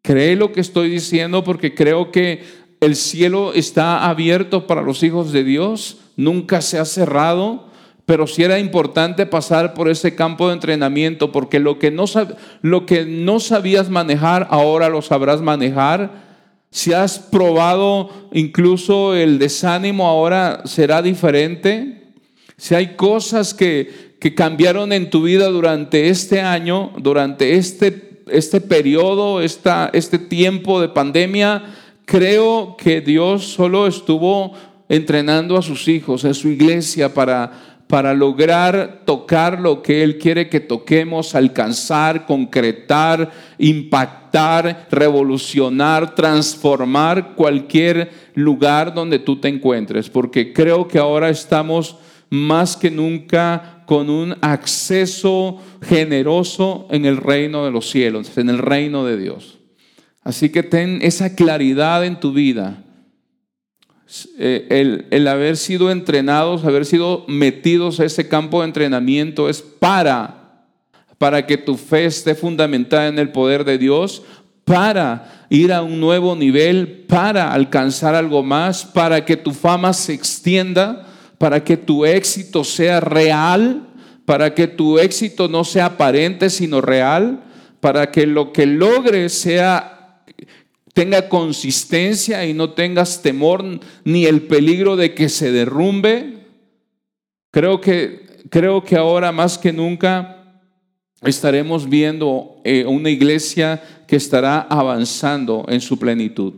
Cree 0.02 0.36
lo 0.36 0.52
que 0.52 0.60
estoy 0.60 0.90
diciendo 0.90 1.44
porque 1.44 1.74
creo 1.74 2.10
que 2.10 2.42
el 2.80 2.96
cielo 2.96 3.52
está 3.54 4.08
abierto 4.08 4.66
para 4.66 4.82
los 4.82 5.02
hijos 5.02 5.32
de 5.32 5.44
Dios, 5.44 5.98
nunca 6.16 6.60
se 6.60 6.78
ha 6.78 6.84
cerrado 6.84 7.74
pero 8.06 8.26
sí 8.26 8.42
era 8.42 8.58
importante 8.58 9.24
pasar 9.24 9.72
por 9.72 9.88
ese 9.88 10.14
campo 10.14 10.48
de 10.48 10.54
entrenamiento, 10.54 11.32
porque 11.32 11.58
lo 11.58 11.78
que 11.78 11.90
no, 11.90 12.04
lo 12.60 12.86
que 12.86 13.06
no 13.06 13.40
sabías 13.40 13.88
manejar, 13.88 14.46
ahora 14.50 14.90
lo 14.90 15.00
sabrás 15.00 15.40
manejar. 15.40 16.22
Si 16.70 16.92
has 16.92 17.18
probado 17.18 18.10
incluso 18.32 19.14
el 19.14 19.38
desánimo, 19.38 20.06
ahora 20.06 20.62
será 20.66 21.00
diferente. 21.00 22.02
Si 22.58 22.74
hay 22.74 22.94
cosas 22.94 23.54
que, 23.54 24.16
que 24.20 24.34
cambiaron 24.34 24.92
en 24.92 25.08
tu 25.08 25.22
vida 25.22 25.48
durante 25.48 26.08
este 26.08 26.42
año, 26.42 26.92
durante 26.98 27.54
este, 27.56 28.22
este 28.26 28.60
periodo, 28.60 29.40
esta, 29.40 29.88
este 29.94 30.18
tiempo 30.18 30.80
de 30.80 30.90
pandemia, 30.90 31.74
creo 32.04 32.76
que 32.76 33.00
Dios 33.00 33.44
solo 33.44 33.86
estuvo 33.86 34.52
entrenando 34.88 35.56
a 35.56 35.62
sus 35.62 35.88
hijos, 35.88 36.24
a 36.24 36.34
su 36.34 36.48
iglesia, 36.48 37.12
para 37.12 37.74
para 37.86 38.14
lograr 38.14 39.02
tocar 39.04 39.60
lo 39.60 39.82
que 39.82 40.02
Él 40.02 40.18
quiere 40.18 40.48
que 40.48 40.60
toquemos, 40.60 41.34
alcanzar, 41.34 42.26
concretar, 42.26 43.30
impactar, 43.58 44.88
revolucionar, 44.90 46.14
transformar 46.14 47.34
cualquier 47.34 48.10
lugar 48.34 48.94
donde 48.94 49.18
tú 49.18 49.36
te 49.36 49.48
encuentres, 49.48 50.08
porque 50.08 50.52
creo 50.52 50.88
que 50.88 50.98
ahora 50.98 51.28
estamos 51.28 51.96
más 52.30 52.76
que 52.76 52.90
nunca 52.90 53.82
con 53.86 54.08
un 54.08 54.34
acceso 54.40 55.58
generoso 55.82 56.88
en 56.90 57.04
el 57.04 57.18
reino 57.18 57.64
de 57.64 57.70
los 57.70 57.90
cielos, 57.90 58.36
en 58.38 58.48
el 58.48 58.58
reino 58.58 59.04
de 59.04 59.18
Dios. 59.18 59.53
Así 60.24 60.48
que 60.48 60.62
ten 60.62 61.00
esa 61.02 61.34
claridad 61.36 62.04
en 62.04 62.18
tu 62.18 62.32
vida. 62.32 62.82
Eh, 64.38 65.04
el, 65.10 65.28
haber 65.28 65.56
sido 65.56 65.90
entrenados, 65.90 66.64
haber 66.64 66.86
sido 66.86 67.24
metidos 67.28 68.00
a 68.00 68.04
ese 68.04 68.28
campo 68.28 68.60
de 68.60 68.66
entrenamiento 68.66 69.48
es 69.48 69.60
para, 69.60 70.66
para 71.18 71.46
que 71.46 71.58
tu 71.58 71.76
fe 71.76 72.06
esté 72.06 72.34
fundamentada 72.34 73.08
en 73.08 73.18
el 73.18 73.30
poder 73.30 73.64
de 73.64 73.76
Dios, 73.76 74.22
para 74.64 75.46
ir 75.50 75.72
a 75.72 75.82
un 75.82 76.00
nuevo 76.00 76.34
nivel, 76.36 77.04
para 77.06 77.52
alcanzar 77.52 78.14
algo 78.14 78.42
más, 78.42 78.84
para 78.84 79.24
que 79.24 79.36
tu 79.36 79.52
fama 79.52 79.92
se 79.92 80.14
extienda, 80.14 81.06
para 81.36 81.62
que 81.62 81.76
tu 81.76 82.06
éxito 82.06 82.64
sea 82.64 83.00
real, 83.00 83.88
para 84.24 84.54
que 84.54 84.68
tu 84.68 84.98
éxito 84.98 85.48
no 85.48 85.64
sea 85.64 85.86
aparente, 85.86 86.48
sino 86.48 86.80
real, 86.80 87.42
para 87.80 88.10
que 88.10 88.26
lo 88.26 88.52
que 88.52 88.64
logres 88.64 89.34
sea 89.34 89.93
tenga 90.94 91.28
consistencia 91.28 92.46
y 92.46 92.54
no 92.54 92.70
tengas 92.70 93.20
temor 93.20 93.64
ni 94.04 94.24
el 94.24 94.42
peligro 94.42 94.96
de 94.96 95.12
que 95.12 95.28
se 95.28 95.50
derrumbe. 95.52 96.38
Creo 97.50 97.80
que, 97.80 98.44
creo 98.48 98.82
que 98.82 98.96
ahora 98.96 99.32
más 99.32 99.58
que 99.58 99.72
nunca 99.72 100.62
estaremos 101.20 101.88
viendo 101.88 102.60
eh, 102.64 102.84
una 102.86 103.10
iglesia 103.10 103.82
que 104.06 104.16
estará 104.16 104.60
avanzando 104.60 105.66
en 105.68 105.80
su 105.80 105.98
plenitud. 105.98 106.54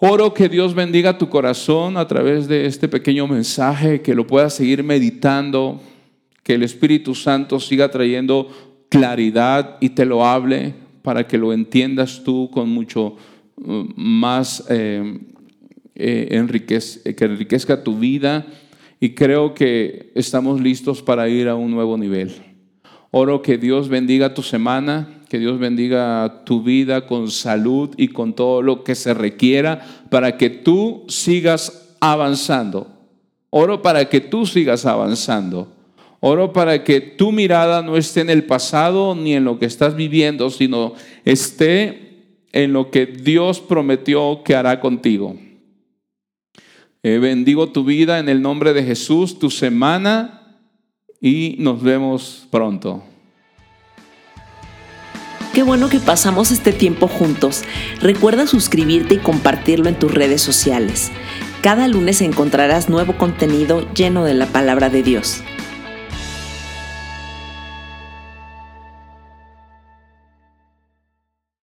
Oro 0.00 0.34
que 0.34 0.48
Dios 0.48 0.74
bendiga 0.74 1.18
tu 1.18 1.28
corazón 1.28 1.96
a 1.96 2.06
través 2.06 2.48
de 2.48 2.66
este 2.66 2.88
pequeño 2.88 3.26
mensaje, 3.26 4.00
que 4.00 4.14
lo 4.14 4.26
puedas 4.26 4.54
seguir 4.54 4.82
meditando, 4.82 5.80
que 6.42 6.54
el 6.54 6.62
Espíritu 6.62 7.14
Santo 7.14 7.60
siga 7.60 7.90
trayendo 7.90 8.48
claridad 8.88 9.76
y 9.80 9.90
te 9.90 10.04
lo 10.04 10.24
hable 10.24 10.87
para 11.08 11.26
que 11.26 11.38
lo 11.38 11.54
entiendas 11.54 12.22
tú 12.22 12.50
con 12.52 12.68
mucho 12.68 13.16
uh, 13.56 13.84
más 13.96 14.62
eh, 14.68 15.18
eh, 15.94 16.28
que 17.16 17.24
enriquezca 17.24 17.82
tu 17.82 17.98
vida 17.98 18.44
y 19.00 19.14
creo 19.14 19.54
que 19.54 20.12
estamos 20.14 20.60
listos 20.60 21.00
para 21.00 21.26
ir 21.30 21.48
a 21.48 21.54
un 21.54 21.70
nuevo 21.70 21.96
nivel. 21.96 22.34
Oro 23.10 23.40
que 23.40 23.56
Dios 23.56 23.88
bendiga 23.88 24.34
tu 24.34 24.42
semana, 24.42 25.08
que 25.30 25.38
Dios 25.38 25.58
bendiga 25.58 26.42
tu 26.44 26.62
vida 26.62 27.06
con 27.06 27.30
salud 27.30 27.94
y 27.96 28.08
con 28.08 28.34
todo 28.34 28.60
lo 28.60 28.84
que 28.84 28.94
se 28.94 29.14
requiera 29.14 29.80
para 30.10 30.36
que 30.36 30.50
tú 30.50 31.06
sigas 31.08 31.96
avanzando. 32.00 32.86
Oro 33.48 33.80
para 33.80 34.10
que 34.10 34.20
tú 34.20 34.44
sigas 34.44 34.84
avanzando. 34.84 35.72
Oro 36.20 36.52
para 36.52 36.82
que 36.82 37.00
tu 37.00 37.30
mirada 37.30 37.82
no 37.82 37.96
esté 37.96 38.20
en 38.20 38.30
el 38.30 38.44
pasado 38.44 39.14
ni 39.14 39.34
en 39.34 39.44
lo 39.44 39.58
que 39.58 39.66
estás 39.66 39.94
viviendo, 39.94 40.50
sino 40.50 40.94
esté 41.24 42.08
en 42.52 42.72
lo 42.72 42.90
que 42.90 43.06
Dios 43.06 43.60
prometió 43.60 44.42
que 44.44 44.56
hará 44.56 44.80
contigo. 44.80 45.36
Eh, 47.04 47.18
bendigo 47.18 47.70
tu 47.70 47.84
vida 47.84 48.18
en 48.18 48.28
el 48.28 48.42
nombre 48.42 48.72
de 48.72 48.82
Jesús, 48.82 49.38
tu 49.38 49.50
semana 49.50 50.58
y 51.20 51.56
nos 51.60 51.82
vemos 51.82 52.48
pronto. 52.50 53.04
Qué 55.54 55.62
bueno 55.62 55.88
que 55.88 55.98
pasamos 55.98 56.50
este 56.50 56.72
tiempo 56.72 57.08
juntos. 57.08 57.62
Recuerda 58.00 58.46
suscribirte 58.46 59.14
y 59.14 59.18
compartirlo 59.18 59.88
en 59.88 59.98
tus 59.98 60.12
redes 60.12 60.42
sociales. 60.42 61.10
Cada 61.62 61.88
lunes 61.88 62.20
encontrarás 62.22 62.88
nuevo 62.88 63.16
contenido 63.16 63.86
lleno 63.94 64.24
de 64.24 64.34
la 64.34 64.46
palabra 64.46 64.90
de 64.90 65.02
Dios. 65.02 65.42